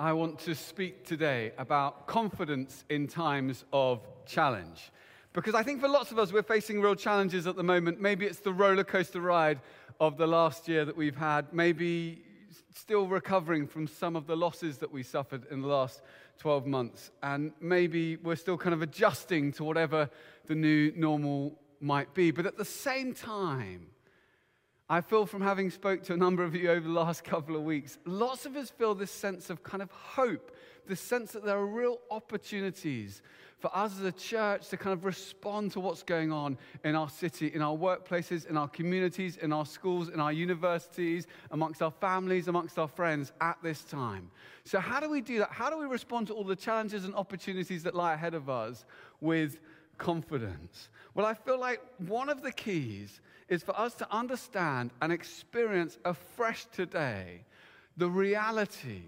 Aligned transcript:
I 0.00 0.12
want 0.12 0.38
to 0.40 0.54
speak 0.54 1.04
today 1.04 1.50
about 1.58 2.06
confidence 2.06 2.84
in 2.88 3.08
times 3.08 3.64
of 3.72 4.06
challenge. 4.26 4.92
Because 5.32 5.56
I 5.56 5.64
think 5.64 5.80
for 5.80 5.88
lots 5.88 6.12
of 6.12 6.20
us, 6.20 6.32
we're 6.32 6.44
facing 6.44 6.80
real 6.80 6.94
challenges 6.94 7.48
at 7.48 7.56
the 7.56 7.64
moment. 7.64 8.00
Maybe 8.00 8.24
it's 8.24 8.38
the 8.38 8.52
roller 8.52 8.84
coaster 8.84 9.20
ride 9.20 9.58
of 9.98 10.16
the 10.16 10.28
last 10.28 10.68
year 10.68 10.84
that 10.84 10.96
we've 10.96 11.16
had. 11.16 11.52
Maybe 11.52 12.22
still 12.76 13.08
recovering 13.08 13.66
from 13.66 13.88
some 13.88 14.14
of 14.14 14.28
the 14.28 14.36
losses 14.36 14.78
that 14.78 14.92
we 14.92 15.02
suffered 15.02 15.46
in 15.50 15.62
the 15.62 15.68
last 15.68 16.00
12 16.38 16.64
months. 16.64 17.10
And 17.24 17.50
maybe 17.60 18.18
we're 18.18 18.36
still 18.36 18.56
kind 18.56 18.74
of 18.74 18.82
adjusting 18.82 19.50
to 19.54 19.64
whatever 19.64 20.10
the 20.46 20.54
new 20.54 20.92
normal 20.94 21.58
might 21.80 22.14
be. 22.14 22.30
But 22.30 22.46
at 22.46 22.56
the 22.56 22.64
same 22.64 23.14
time, 23.14 23.88
I 24.90 25.02
feel 25.02 25.26
from 25.26 25.42
having 25.42 25.70
spoke 25.70 26.02
to 26.04 26.14
a 26.14 26.16
number 26.16 26.42
of 26.42 26.54
you 26.54 26.70
over 26.70 26.86
the 26.86 26.94
last 26.94 27.22
couple 27.22 27.54
of 27.56 27.62
weeks, 27.62 27.98
lots 28.06 28.46
of 28.46 28.56
us 28.56 28.70
feel 28.70 28.94
this 28.94 29.10
sense 29.10 29.50
of 29.50 29.62
kind 29.62 29.82
of 29.82 29.90
hope, 29.90 30.56
this 30.86 31.00
sense 31.00 31.32
that 31.32 31.44
there 31.44 31.58
are 31.58 31.66
real 31.66 31.98
opportunities 32.10 33.20
for 33.58 33.76
us 33.76 33.98
as 33.98 34.04
a 34.04 34.12
church 34.12 34.68
to 34.68 34.76
kind 34.76 34.94
of 34.94 35.04
respond 35.04 35.72
to 35.72 35.80
what's 35.80 36.02
going 36.02 36.32
on 36.32 36.56
in 36.84 36.94
our 36.94 37.10
city, 37.10 37.48
in 37.52 37.60
our 37.60 37.76
workplaces, 37.76 38.46
in 38.48 38.56
our 38.56 38.68
communities, 38.68 39.36
in 39.36 39.52
our 39.52 39.66
schools, 39.66 40.08
in 40.08 40.20
our 40.20 40.32
universities, 40.32 41.26
amongst 41.50 41.82
our 41.82 41.90
families, 41.90 42.48
amongst 42.48 42.78
our 42.78 42.88
friends 42.88 43.32
at 43.40 43.58
this 43.62 43.82
time. 43.84 44.30
So, 44.64 44.78
how 44.78 45.00
do 45.00 45.10
we 45.10 45.20
do 45.20 45.40
that? 45.40 45.50
How 45.50 45.70
do 45.70 45.76
we 45.76 45.86
respond 45.86 46.28
to 46.28 46.34
all 46.34 46.44
the 46.44 46.56
challenges 46.56 47.04
and 47.04 47.14
opportunities 47.14 47.82
that 47.82 47.94
lie 47.94 48.14
ahead 48.14 48.34
of 48.34 48.48
us 48.48 48.84
with 49.20 49.60
confidence? 49.98 50.88
Well, 51.14 51.26
I 51.26 51.34
feel 51.34 51.58
like 51.58 51.80
one 51.98 52.28
of 52.28 52.42
the 52.42 52.52
keys 52.52 53.20
is 53.48 53.62
for 53.62 53.78
us 53.78 53.94
to 53.94 54.12
understand 54.14 54.92
and 55.02 55.12
experience 55.12 55.98
afresh 56.04 56.66
today 56.66 57.44
the 57.96 58.08
reality, 58.08 59.02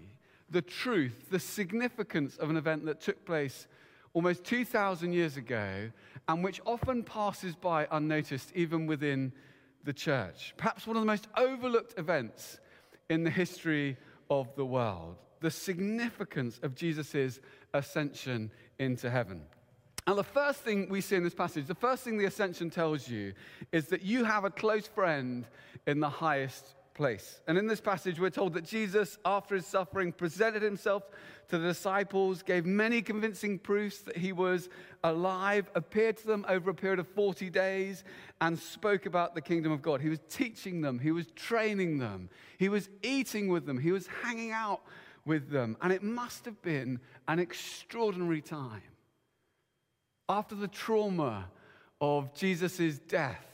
the 0.49 0.61
truth, 0.61 1.29
the 1.31 1.39
significance 1.39 2.37
of 2.37 2.49
an 2.49 2.57
event 2.57 2.85
that 2.85 2.99
took 2.99 3.25
place 3.25 3.67
almost 4.13 4.43
2,000 4.43 5.13
years 5.13 5.37
ago 5.37 5.89
and 6.27 6.43
which 6.43 6.59
often 6.65 7.03
passes 7.03 7.55
by 7.55 7.87
unnoticed 7.91 8.51
even 8.53 8.85
within 8.85 9.31
the 9.85 9.93
church. 9.93 10.53
Perhaps 10.57 10.85
one 10.85 10.97
of 10.97 11.01
the 11.01 11.07
most 11.07 11.27
overlooked 11.37 11.97
events 11.97 12.59
in 13.09 13.23
the 13.23 13.29
history 13.29 13.97
of 14.29 14.53
the 14.55 14.65
world 14.65 15.17
the 15.41 15.51
significance 15.51 16.59
of 16.63 16.75
Jesus' 16.75 17.39
ascension 17.73 18.51
into 18.79 19.09
heaven. 19.09 19.41
Now, 20.07 20.15
the 20.15 20.23
first 20.23 20.61
thing 20.61 20.89
we 20.89 21.01
see 21.01 21.15
in 21.15 21.23
this 21.23 21.35
passage, 21.35 21.67
the 21.67 21.75
first 21.75 22.03
thing 22.03 22.17
the 22.17 22.25
ascension 22.25 22.69
tells 22.69 23.07
you 23.07 23.33
is 23.71 23.87
that 23.87 24.01
you 24.01 24.23
have 24.23 24.43
a 24.43 24.49
close 24.49 24.87
friend 24.87 25.45
in 25.85 25.99
the 25.99 26.09
highest 26.09 26.75
place. 26.95 27.39
And 27.47 27.57
in 27.57 27.67
this 27.67 27.81
passage, 27.81 28.19
we're 28.19 28.31
told 28.31 28.53
that 28.53 28.65
Jesus, 28.65 29.17
after 29.25 29.55
his 29.55 29.65
suffering, 29.65 30.11
presented 30.11 30.61
himself 30.61 31.03
to 31.49 31.57
the 31.57 31.67
disciples, 31.67 32.41
gave 32.41 32.65
many 32.65 33.01
convincing 33.01 33.59
proofs 33.59 33.99
that 33.99 34.17
he 34.17 34.31
was 34.31 34.69
alive, 35.03 35.69
appeared 35.75 36.17
to 36.17 36.27
them 36.27 36.45
over 36.49 36.71
a 36.71 36.73
period 36.73 36.99
of 36.99 37.07
40 37.07 37.49
days, 37.49 38.03
and 38.41 38.57
spoke 38.57 39.05
about 39.05 39.35
the 39.35 39.41
kingdom 39.41 39.71
of 39.71 39.81
God. 39.81 40.01
He 40.01 40.09
was 40.09 40.19
teaching 40.29 40.81
them, 40.81 40.99
he 40.99 41.11
was 41.11 41.27
training 41.35 41.99
them, 41.99 42.29
he 42.57 42.69
was 42.69 42.89
eating 43.03 43.49
with 43.49 43.65
them, 43.65 43.77
he 43.77 43.91
was 43.91 44.07
hanging 44.23 44.51
out 44.51 44.81
with 45.25 45.49
them. 45.49 45.77
And 45.81 45.93
it 45.93 46.03
must 46.03 46.45
have 46.45 46.61
been 46.61 46.99
an 47.27 47.39
extraordinary 47.39 48.41
time 48.41 48.81
after 50.31 50.55
the 50.55 50.67
trauma 50.67 51.45
of 51.99 52.33
Jesus' 52.33 52.99
death 52.99 53.45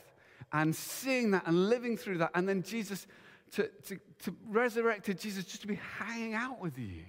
and 0.52 0.74
seeing 0.74 1.32
that 1.32 1.46
and 1.46 1.68
living 1.68 1.96
through 1.96 2.18
that, 2.18 2.30
and 2.34 2.48
then 2.48 2.62
Jesus, 2.62 3.06
to, 3.52 3.68
to, 3.86 3.98
to 4.24 4.34
resurrected 4.48 5.18
Jesus, 5.18 5.44
just 5.44 5.62
to 5.62 5.68
be 5.68 5.78
hanging 5.98 6.34
out 6.34 6.60
with 6.60 6.78
you, 6.78 7.02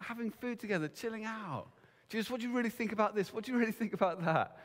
having 0.00 0.30
food 0.30 0.58
together, 0.58 0.88
chilling 0.88 1.24
out. 1.24 1.66
Jesus, 2.08 2.30
what 2.30 2.40
do 2.40 2.48
you 2.48 2.52
really 2.52 2.70
think 2.70 2.92
about 2.92 3.14
this? 3.14 3.32
What 3.32 3.44
do 3.44 3.52
you 3.52 3.58
really 3.58 3.72
think 3.72 3.92
about 3.92 4.24
that? 4.24 4.58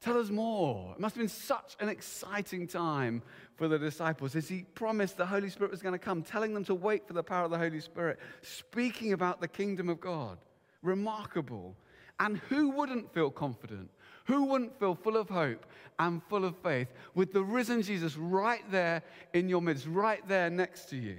Tell 0.00 0.16
us 0.16 0.30
more. 0.30 0.94
It 0.94 1.00
must 1.00 1.16
have 1.16 1.20
been 1.20 1.28
such 1.28 1.76
an 1.80 1.88
exciting 1.88 2.68
time 2.68 3.20
for 3.56 3.66
the 3.66 3.78
disciples 3.78 4.36
as 4.36 4.48
he 4.48 4.62
promised 4.74 5.16
the 5.16 5.26
Holy 5.26 5.50
Spirit 5.50 5.72
was 5.72 5.82
going 5.82 5.92
to 5.92 5.98
come, 5.98 6.22
telling 6.22 6.54
them 6.54 6.64
to 6.64 6.74
wait 6.74 7.06
for 7.06 7.14
the 7.14 7.22
power 7.22 7.44
of 7.44 7.50
the 7.50 7.58
Holy 7.58 7.80
Spirit, 7.80 8.20
speaking 8.42 9.12
about 9.12 9.40
the 9.40 9.48
kingdom 9.48 9.88
of 9.88 10.00
God. 10.00 10.38
Remarkable. 10.82 11.76
And 12.20 12.38
who 12.48 12.70
wouldn't 12.70 13.12
feel 13.12 13.30
confident? 13.30 13.90
Who 14.26 14.44
wouldn't 14.44 14.78
feel 14.78 14.94
full 14.94 15.16
of 15.16 15.28
hope 15.28 15.64
and 15.98 16.22
full 16.24 16.44
of 16.44 16.56
faith 16.56 16.88
with 17.14 17.32
the 17.32 17.42
risen 17.42 17.82
Jesus 17.82 18.16
right 18.16 18.62
there 18.70 19.02
in 19.32 19.48
your 19.48 19.62
midst, 19.62 19.86
right 19.86 20.26
there 20.28 20.50
next 20.50 20.86
to 20.90 20.96
you? 20.96 21.18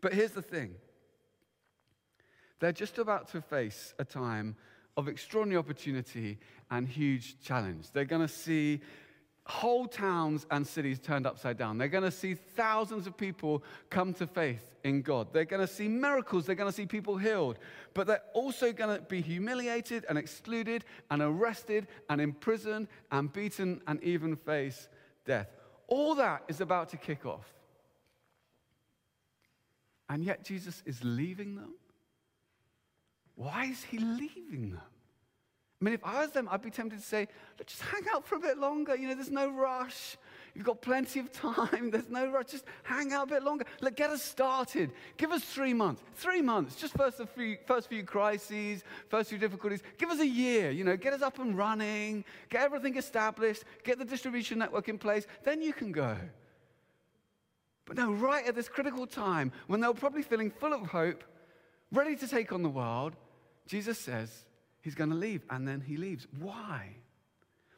But 0.00 0.14
here's 0.14 0.32
the 0.32 0.42
thing 0.42 0.74
they're 2.58 2.72
just 2.72 2.98
about 2.98 3.28
to 3.32 3.40
face 3.40 3.94
a 3.98 4.04
time 4.04 4.56
of 4.96 5.08
extraordinary 5.08 5.58
opportunity 5.58 6.38
and 6.70 6.86
huge 6.86 7.40
challenge. 7.40 7.90
They're 7.92 8.04
going 8.04 8.26
to 8.26 8.32
see 8.32 8.80
whole 9.50 9.86
towns 9.86 10.46
and 10.50 10.66
cities 10.66 10.98
turned 10.98 11.26
upside 11.26 11.58
down. 11.58 11.76
They're 11.76 11.88
going 11.88 12.04
to 12.04 12.10
see 12.10 12.34
thousands 12.34 13.06
of 13.06 13.16
people 13.16 13.62
come 13.90 14.14
to 14.14 14.26
faith 14.26 14.74
in 14.84 15.02
God. 15.02 15.32
They're 15.32 15.44
going 15.44 15.66
to 15.66 15.72
see 15.72 15.88
miracles. 15.88 16.46
They're 16.46 16.54
going 16.54 16.70
to 16.70 16.76
see 16.76 16.86
people 16.86 17.16
healed. 17.16 17.58
But 17.92 18.06
they're 18.06 18.22
also 18.32 18.72
going 18.72 18.96
to 18.96 19.02
be 19.02 19.20
humiliated 19.20 20.06
and 20.08 20.16
excluded 20.16 20.84
and 21.10 21.20
arrested 21.20 21.88
and 22.08 22.20
imprisoned 22.20 22.88
and 23.10 23.32
beaten 23.32 23.82
and 23.86 24.02
even 24.02 24.36
face 24.36 24.88
death. 25.26 25.48
All 25.88 26.14
that 26.14 26.44
is 26.48 26.60
about 26.60 26.88
to 26.90 26.96
kick 26.96 27.26
off. 27.26 27.52
And 30.08 30.24
yet 30.24 30.44
Jesus 30.44 30.82
is 30.86 31.02
leaving 31.02 31.56
them. 31.56 31.74
Why 33.34 33.66
is 33.66 33.82
he 33.82 33.98
leaving 33.98 34.70
them? 34.70 34.80
I 35.80 35.84
mean, 35.84 35.94
if 35.94 36.04
I 36.04 36.20
was 36.20 36.30
them, 36.32 36.46
I'd 36.50 36.60
be 36.60 36.70
tempted 36.70 37.00
to 37.00 37.04
say, 37.04 37.26
just 37.66 37.80
hang 37.80 38.02
out 38.14 38.26
for 38.26 38.34
a 38.34 38.40
bit 38.40 38.58
longer. 38.58 38.94
You 38.94 39.08
know, 39.08 39.14
there's 39.14 39.30
no 39.30 39.50
rush. 39.50 40.18
You've 40.54 40.66
got 40.66 40.82
plenty 40.82 41.20
of 41.20 41.32
time. 41.32 41.90
There's 41.92 42.08
no 42.08 42.30
rush. 42.30 42.46
Just 42.46 42.64
hang 42.82 43.12
out 43.12 43.28
a 43.28 43.34
bit 43.34 43.44
longer. 43.44 43.64
Look, 43.80 43.94
get 43.94 44.10
us 44.10 44.22
started. 44.22 44.90
Give 45.16 45.30
us 45.30 45.44
three 45.44 45.72
months. 45.72 46.02
Three 46.16 46.42
months. 46.42 46.74
Just 46.74 46.96
first 46.96 47.20
few, 47.36 47.56
first 47.66 47.88
few 47.88 48.02
crises, 48.02 48.82
first 49.08 49.30
few 49.30 49.38
difficulties. 49.38 49.80
Give 49.96 50.10
us 50.10 50.18
a 50.18 50.26
year. 50.26 50.72
You 50.72 50.82
know, 50.82 50.96
get 50.96 51.12
us 51.12 51.22
up 51.22 51.38
and 51.38 51.56
running. 51.56 52.24
Get 52.48 52.62
everything 52.62 52.96
established. 52.96 53.62
Get 53.84 53.98
the 53.98 54.04
distribution 54.04 54.58
network 54.58 54.88
in 54.88 54.98
place. 54.98 55.26
Then 55.44 55.62
you 55.62 55.72
can 55.72 55.92
go. 55.92 56.16
But 57.86 57.96
no, 57.96 58.12
right 58.12 58.46
at 58.46 58.54
this 58.54 58.68
critical 58.68 59.06
time, 59.06 59.52
when 59.68 59.80
they're 59.80 59.92
probably 59.94 60.22
feeling 60.22 60.50
full 60.50 60.72
of 60.72 60.82
hope, 60.88 61.22
ready 61.92 62.16
to 62.16 62.26
take 62.26 62.52
on 62.52 62.62
the 62.62 62.68
world, 62.68 63.14
Jesus 63.66 63.98
says, 63.98 64.44
he's 64.82 64.94
going 64.94 65.10
to 65.10 65.16
leave, 65.16 65.42
and 65.50 65.66
then 65.66 65.80
he 65.80 65.96
leaves. 65.96 66.26
Why? 66.38 66.96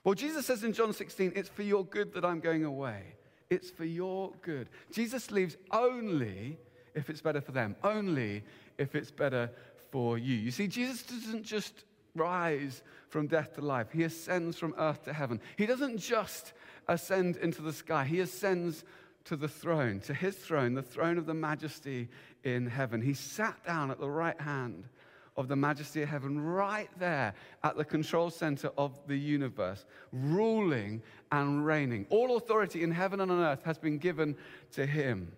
Well, 0.04 0.14
Jesus 0.14 0.46
says 0.46 0.64
in 0.64 0.72
John 0.72 0.92
16, 0.92 1.32
it's 1.36 1.48
for 1.48 1.62
your 1.62 1.84
good 1.84 2.12
that 2.14 2.24
I'm 2.24 2.40
going 2.40 2.64
away. 2.64 3.02
It's 3.50 3.70
for 3.70 3.84
your 3.84 4.32
good. 4.42 4.68
Jesus 4.92 5.30
leaves 5.30 5.56
only 5.70 6.58
if 6.94 7.10
it's 7.10 7.20
better 7.20 7.40
for 7.40 7.52
them, 7.52 7.76
only 7.84 8.42
if 8.78 8.94
it's 8.94 9.10
better 9.10 9.50
for 9.90 10.18
you. 10.18 10.34
You 10.34 10.50
see, 10.50 10.66
Jesus 10.66 11.02
doesn't 11.02 11.44
just 11.44 11.84
rise 12.14 12.82
from 13.08 13.26
death 13.26 13.54
to 13.54 13.60
life, 13.60 13.88
he 13.92 14.04
ascends 14.04 14.58
from 14.58 14.74
earth 14.78 15.04
to 15.04 15.12
heaven. 15.12 15.40
He 15.56 15.66
doesn't 15.66 15.98
just 15.98 16.54
ascend 16.88 17.36
into 17.36 17.62
the 17.62 17.72
sky, 17.72 18.04
he 18.04 18.20
ascends 18.20 18.84
to 19.24 19.36
the 19.36 19.48
throne, 19.48 20.00
to 20.00 20.14
his 20.14 20.34
throne, 20.36 20.74
the 20.74 20.82
throne 20.82 21.18
of 21.18 21.26
the 21.26 21.34
majesty 21.34 22.08
in 22.42 22.66
heaven. 22.66 23.00
He 23.00 23.14
sat 23.14 23.64
down 23.64 23.90
at 23.90 24.00
the 24.00 24.10
right 24.10 24.40
hand 24.40 24.88
of 25.36 25.48
the 25.48 25.56
majesty 25.56 26.02
of 26.02 26.08
heaven 26.08 26.40
right 26.40 26.90
there 26.98 27.34
at 27.64 27.76
the 27.76 27.84
control 27.84 28.30
center 28.30 28.70
of 28.76 28.98
the 29.06 29.16
universe, 29.16 29.86
ruling 30.12 31.02
and 31.30 31.64
reigning. 31.64 32.06
All 32.10 32.36
authority 32.36 32.82
in 32.82 32.90
heaven 32.90 33.20
and 33.20 33.30
on 33.30 33.40
earth 33.40 33.62
has 33.64 33.78
been 33.78 33.98
given 33.98 34.36
to 34.72 34.84
him. 34.84 35.32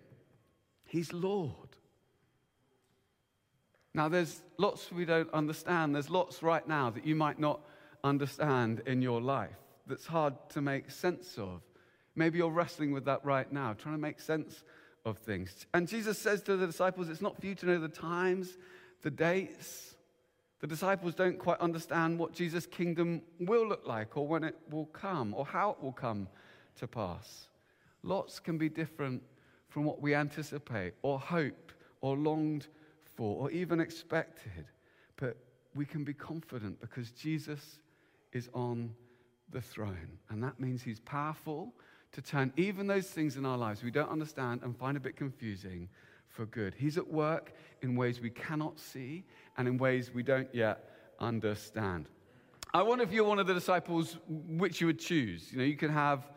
He's 0.83 1.13
Lord. 1.13 1.53
Now, 3.93 4.09
there's 4.09 4.41
lots 4.57 4.91
we 4.91 5.05
don't 5.05 5.31
understand. 5.33 5.95
There's 5.95 6.09
lots 6.09 6.43
right 6.43 6.67
now 6.67 6.89
that 6.89 7.05
you 7.05 7.15
might 7.15 7.39
not 7.39 7.61
understand 8.03 8.81
in 8.85 9.01
your 9.01 9.21
life 9.21 9.55
that's 9.87 10.05
hard 10.05 10.33
to 10.49 10.61
make 10.61 10.91
sense 10.91 11.37
of. 11.37 11.61
Maybe 12.15 12.37
you're 12.39 12.49
wrestling 12.49 12.91
with 12.91 13.05
that 13.05 13.23
right 13.23 13.51
now, 13.51 13.73
trying 13.73 13.95
to 13.95 14.01
make 14.01 14.19
sense 14.19 14.63
of 15.05 15.17
things. 15.19 15.65
And 15.73 15.87
Jesus 15.87 16.17
says 16.17 16.41
to 16.43 16.57
the 16.57 16.67
disciples, 16.67 17.09
It's 17.09 17.21
not 17.21 17.39
for 17.39 17.45
you 17.45 17.55
to 17.55 17.65
know 17.65 17.79
the 17.79 17.87
times 17.87 18.57
the 19.05 19.11
dates. 19.11 19.95
The 20.61 20.67
disciples 20.67 21.13
don't 21.13 21.37
quite 21.37 21.59
understand 21.59 22.17
what 22.17 22.33
Jesus' 22.33 22.65
kingdom 22.65 23.21
will 23.39 23.67
look 23.67 23.85
like, 23.85 24.17
or 24.17 24.27
when 24.27 24.43
it 24.43 24.55
will 24.71 24.87
come, 24.87 25.35
or 25.35 25.45
how 25.45 25.69
it 25.69 25.83
will 25.83 25.91
come 25.91 26.27
to 26.77 26.87
pass. 26.87 27.49
Lots 28.01 28.39
can 28.39 28.57
be 28.57 28.67
different 28.67 29.21
from 29.69 29.83
what 29.83 30.01
we 30.01 30.15
anticipate, 30.15 30.95
or 31.03 31.19
hoped, 31.19 31.75
or 32.01 32.17
longed 32.17 32.65
for, 33.03 33.37
or 33.39 33.51
even 33.51 33.79
expected. 33.79 34.65
But 35.17 35.37
we 35.75 35.85
can 35.85 36.03
be 36.03 36.15
confident 36.15 36.81
because 36.81 37.11
Jesus 37.11 37.77
is 38.33 38.49
on 38.55 38.91
the 39.51 39.61
throne. 39.61 40.17
And 40.31 40.43
that 40.43 40.59
means 40.59 40.81
he's 40.81 40.99
powerful 40.99 41.75
to 42.13 42.23
turn 42.23 42.51
even 42.57 42.87
those 42.87 43.05
things 43.05 43.37
in 43.37 43.45
our 43.45 43.57
lives 43.57 43.83
we 43.83 43.91
don't 43.91 44.09
understand 44.09 44.61
and 44.63 44.75
find 44.75 44.97
a 44.97 44.99
bit 44.99 45.15
confusing 45.15 45.89
for 46.35 46.45
good. 46.45 46.75
He's 46.77 46.97
at 46.97 47.07
work 47.07 47.53
in 47.81 47.95
ways 47.95 48.19
we 48.19 48.29
cannot 48.29 48.79
see 48.79 49.23
and 49.57 49.67
in 49.67 49.77
ways 49.77 50.11
we 50.13 50.21
don't 50.21 50.53
yet 50.53 50.89
understand. 51.19 52.07
I 52.73 52.83
wonder 52.83 53.05
if 53.05 53.13
you're 53.13 53.23
one 53.23 53.39
of 53.39 53.47
the 53.47 53.53
disciples, 53.53 54.17
which 54.27 54.81
you 54.81 54.87
would 54.87 54.99
choose. 54.99 55.51
You 55.51 55.59
know, 55.59 55.63
you 55.63 55.77
could 55.77 55.91
have 55.91 56.29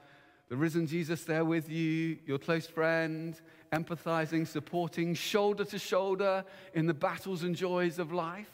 the 0.48 0.56
risen 0.56 0.86
Jesus 0.86 1.24
there 1.24 1.44
with 1.44 1.68
you, 1.68 2.18
your 2.26 2.38
close 2.38 2.66
friend, 2.66 3.38
empathizing, 3.72 4.46
supporting, 4.46 5.14
shoulder 5.14 5.64
to 5.64 5.78
shoulder 5.78 6.44
in 6.74 6.86
the 6.86 6.94
battles 6.94 7.42
and 7.42 7.56
joys 7.56 7.98
of 7.98 8.12
life. 8.12 8.50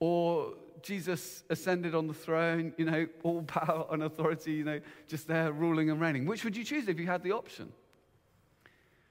Or 0.00 0.54
Jesus 0.82 1.44
ascended 1.50 1.94
on 1.94 2.06
the 2.06 2.14
throne, 2.14 2.72
you 2.78 2.86
know, 2.86 3.06
all 3.22 3.42
power 3.46 3.86
and 3.90 4.02
authority, 4.02 4.54
you 4.54 4.64
know, 4.64 4.80
just 5.06 5.28
there 5.28 5.52
ruling 5.52 5.90
and 5.90 6.00
reigning. 6.00 6.24
Which 6.24 6.42
would 6.42 6.56
you 6.56 6.64
choose 6.64 6.88
if 6.88 6.98
you 6.98 7.06
had 7.06 7.22
the 7.22 7.32
option? 7.32 7.70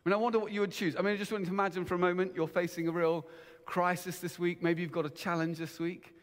I 0.05 0.09
mean, 0.09 0.13
I 0.13 0.17
wonder 0.17 0.39
what 0.39 0.51
you 0.51 0.59
would 0.59 0.71
choose. 0.71 0.95
I 0.97 1.01
mean, 1.01 1.13
I 1.13 1.17
just 1.17 1.31
want 1.31 1.45
to 1.45 1.51
imagine 1.51 1.85
for 1.85 1.95
a 1.95 1.99
moment 1.99 2.33
you're 2.35 2.47
facing 2.47 2.89
a 2.89 2.91
real 2.91 3.25
crisis 3.65 4.19
this 4.19 4.37
week. 4.37 4.61
Maybe 4.61 4.81
you've 4.81 4.91
got 4.91 5.05
a 5.05 5.09
challenge 5.09 5.57
this 5.57 5.79
week. 5.79 6.13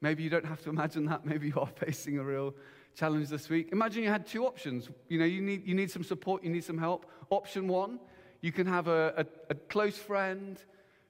Maybe 0.00 0.22
you 0.22 0.30
don't 0.30 0.46
have 0.46 0.62
to 0.62 0.70
imagine 0.70 1.04
that. 1.06 1.26
Maybe 1.26 1.48
you 1.48 1.60
are 1.60 1.66
facing 1.66 2.18
a 2.18 2.24
real 2.24 2.54
challenge 2.94 3.28
this 3.28 3.50
week. 3.50 3.68
Imagine 3.72 4.04
you 4.04 4.08
had 4.08 4.26
two 4.26 4.46
options. 4.46 4.88
You 5.08 5.18
know, 5.18 5.26
you 5.26 5.42
need, 5.42 5.66
you 5.66 5.74
need 5.74 5.90
some 5.90 6.02
support, 6.02 6.44
you 6.44 6.50
need 6.50 6.64
some 6.64 6.78
help. 6.78 7.10
Option 7.28 7.68
one, 7.68 8.00
you 8.40 8.52
can 8.52 8.66
have 8.66 8.88
a, 8.88 9.12
a, 9.18 9.26
a 9.50 9.54
close 9.54 9.98
friend 9.98 10.58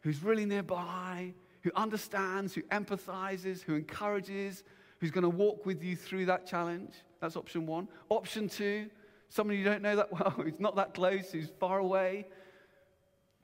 who's 0.00 0.20
really 0.22 0.46
nearby, 0.46 1.32
who 1.60 1.70
understands, 1.76 2.54
who 2.54 2.62
empathizes, 2.62 3.62
who 3.62 3.76
encourages, 3.76 4.64
who's 4.98 5.12
going 5.12 5.22
to 5.22 5.28
walk 5.28 5.64
with 5.64 5.84
you 5.84 5.94
through 5.94 6.26
that 6.26 6.44
challenge. 6.44 6.94
That's 7.20 7.36
option 7.36 7.66
one. 7.66 7.86
Option 8.08 8.48
two, 8.48 8.90
someone 9.28 9.56
you 9.56 9.64
don't 9.64 9.82
know 9.82 9.96
that 9.96 10.12
well, 10.12 10.30
who's 10.36 10.58
not 10.58 10.76
that 10.76 10.94
close, 10.94 11.30
who's 11.32 11.48
far 11.58 11.78
away, 11.78 12.26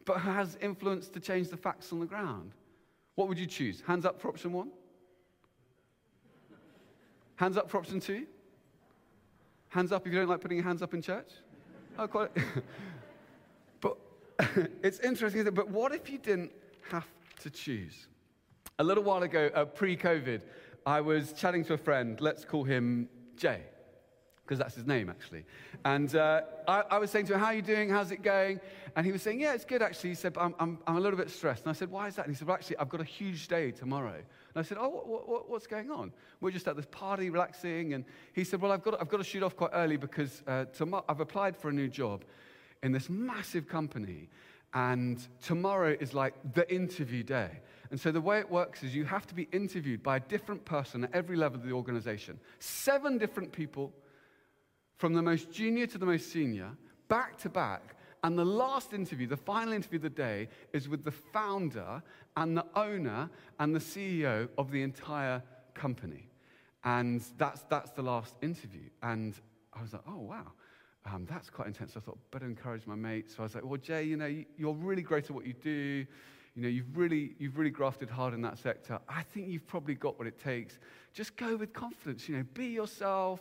but 0.04 0.18
has 0.18 0.56
influence 0.60 1.08
to 1.08 1.20
change 1.20 1.48
the 1.48 1.56
facts 1.56 1.92
on 1.92 2.00
the 2.00 2.06
ground. 2.06 2.52
What 3.14 3.28
would 3.28 3.38
you 3.38 3.46
choose? 3.46 3.82
Hands 3.86 4.04
up 4.04 4.20
for 4.20 4.28
option 4.28 4.52
one? 4.52 4.70
Hands 7.36 7.56
up 7.56 7.70
for 7.70 7.78
option 7.78 8.00
two? 8.00 8.26
Hands 9.68 9.90
up 9.92 10.06
if 10.06 10.12
you 10.12 10.18
don't 10.18 10.28
like 10.28 10.40
putting 10.40 10.58
your 10.58 10.66
hands 10.66 10.82
up 10.82 10.94
in 10.94 11.02
church? 11.02 11.30
Oh, 11.98 12.06
quite. 12.06 12.30
but 13.80 13.96
it's 14.82 15.00
interesting, 15.00 15.44
but 15.44 15.68
what 15.68 15.94
if 15.94 16.10
you 16.10 16.18
didn't 16.18 16.52
have 16.90 17.06
to 17.40 17.50
choose? 17.50 18.06
A 18.78 18.84
little 18.84 19.04
while 19.04 19.22
ago, 19.22 19.50
uh, 19.54 19.64
pre 19.64 19.96
COVID, 19.96 20.40
I 20.86 21.00
was 21.00 21.32
chatting 21.32 21.64
to 21.66 21.74
a 21.74 21.78
friend, 21.78 22.20
let's 22.20 22.44
call 22.44 22.64
him 22.64 23.08
Jay 23.36 23.62
because 24.44 24.58
that's 24.58 24.74
his 24.74 24.86
name, 24.86 25.08
actually. 25.08 25.44
And 25.84 26.14
uh, 26.14 26.42
I, 26.66 26.82
I, 26.90 26.98
was 26.98 27.10
saying 27.10 27.26
to 27.26 27.34
him, 27.34 27.40
How 27.40 27.46
are 27.46 27.54
you 27.54 27.62
doing? 27.62 27.88
How's 27.88 28.10
it 28.10 28.22
going? 28.22 28.60
And 28.96 29.06
he 29.06 29.12
was 29.12 29.22
saying, 29.22 29.40
Yeah, 29.40 29.54
it's 29.54 29.64
good, 29.64 29.82
actually. 29.82 30.10
He 30.10 30.16
said, 30.16 30.36
I'm, 30.36 30.54
I'm, 30.58 30.78
I'm 30.86 30.96
a 30.96 31.00
little 31.00 31.18
bit 31.18 31.30
stressed. 31.30 31.62
And 31.62 31.70
I 31.70 31.72
said, 31.74 31.90
Why 31.90 32.08
is 32.08 32.16
that? 32.16 32.26
And 32.26 32.34
he 32.34 32.38
said, 32.38 32.48
Well, 32.48 32.56
actually, 32.56 32.78
I've 32.78 32.88
got 32.88 33.00
a 33.00 33.04
huge 33.04 33.48
day 33.48 33.70
tomorrow. 33.70 34.14
And 34.14 34.56
I 34.56 34.62
said, 34.62 34.78
Oh, 34.80 34.88
what, 34.88 35.28
what, 35.28 35.50
what's 35.50 35.66
going 35.66 35.90
on? 35.90 36.12
We're 36.40 36.50
just 36.50 36.66
at 36.66 36.76
this 36.76 36.86
party, 36.90 37.30
relaxing. 37.30 37.94
And 37.94 38.04
he 38.32 38.44
said, 38.44 38.60
Well, 38.60 38.72
I've 38.72 38.82
got, 38.82 39.00
I've 39.00 39.08
got 39.08 39.18
to 39.18 39.24
shoot 39.24 39.42
off 39.42 39.56
quite 39.56 39.70
early 39.72 39.96
because 39.96 40.42
uh, 40.46 40.64
tomorrow, 40.66 41.04
I've 41.08 41.20
applied 41.20 41.56
for 41.56 41.68
a 41.68 41.72
new 41.72 41.88
job 41.88 42.24
in 42.82 42.92
this 42.92 43.08
massive 43.08 43.68
company. 43.68 44.28
And 44.74 45.24
tomorrow 45.42 45.96
is 46.00 46.14
like 46.14 46.34
the 46.54 46.70
interview 46.72 47.22
day. 47.22 47.60
And 47.90 48.00
so 48.00 48.10
the 48.10 48.22
way 48.22 48.38
it 48.38 48.50
works 48.50 48.82
is 48.82 48.94
you 48.94 49.04
have 49.04 49.26
to 49.26 49.34
be 49.34 49.48
interviewed 49.52 50.02
by 50.02 50.16
a 50.16 50.20
different 50.20 50.64
person 50.64 51.04
at 51.04 51.10
every 51.12 51.36
level 51.36 51.60
of 51.60 51.66
the 51.66 51.72
organization. 51.72 52.40
Seven 52.58 53.18
different 53.18 53.52
people 53.52 53.92
from 54.96 55.14
the 55.14 55.22
most 55.22 55.50
junior 55.50 55.86
to 55.86 55.98
the 55.98 56.06
most 56.06 56.32
senior, 56.32 56.70
back 57.08 57.36
to 57.38 57.48
back. 57.48 57.96
And 58.24 58.38
the 58.38 58.44
last 58.44 58.92
interview, 58.92 59.26
the 59.26 59.36
final 59.36 59.72
interview 59.72 59.98
of 59.98 60.02
the 60.02 60.10
day, 60.10 60.48
is 60.72 60.88
with 60.88 61.02
the 61.02 61.10
founder 61.10 62.02
and 62.36 62.56
the 62.56 62.64
owner 62.76 63.28
and 63.58 63.74
the 63.74 63.80
CEO 63.80 64.48
of 64.56 64.70
the 64.70 64.82
entire 64.82 65.42
company. 65.74 66.28
And 66.84 67.24
that's, 67.36 67.62
that's 67.68 67.90
the 67.90 68.02
last 68.02 68.36
interview. 68.42 68.88
And 69.02 69.34
I 69.72 69.82
was 69.82 69.92
like, 69.92 70.02
oh, 70.08 70.18
wow. 70.18 70.52
Um, 71.04 71.26
that's 71.28 71.50
quite 71.50 71.66
intense. 71.66 71.96
I 71.96 72.00
thought, 72.00 72.18
better 72.30 72.46
encourage 72.46 72.86
my 72.86 72.94
mate. 72.94 73.30
So 73.30 73.40
I 73.40 73.42
was 73.42 73.54
like, 73.56 73.64
well, 73.64 73.78
Jay, 73.78 74.04
you 74.04 74.16
know, 74.16 74.32
you're 74.56 74.74
really 74.74 75.02
great 75.02 75.24
at 75.24 75.30
what 75.32 75.46
you 75.46 75.54
do. 75.54 76.06
You 76.54 76.62
know, 76.62 76.68
you've 76.68 76.96
really, 76.96 77.34
you've 77.38 77.58
really 77.58 77.70
grafted 77.70 78.10
hard 78.10 78.34
in 78.34 78.42
that 78.42 78.58
sector. 78.58 79.00
I 79.08 79.22
think 79.22 79.48
you've 79.48 79.66
probably 79.66 79.94
got 79.94 80.18
what 80.18 80.28
it 80.28 80.38
takes. 80.38 80.78
Just 81.12 81.36
go 81.36 81.56
with 81.56 81.72
confidence. 81.72 82.28
You 82.28 82.36
know, 82.36 82.44
be 82.54 82.66
yourself 82.66 83.40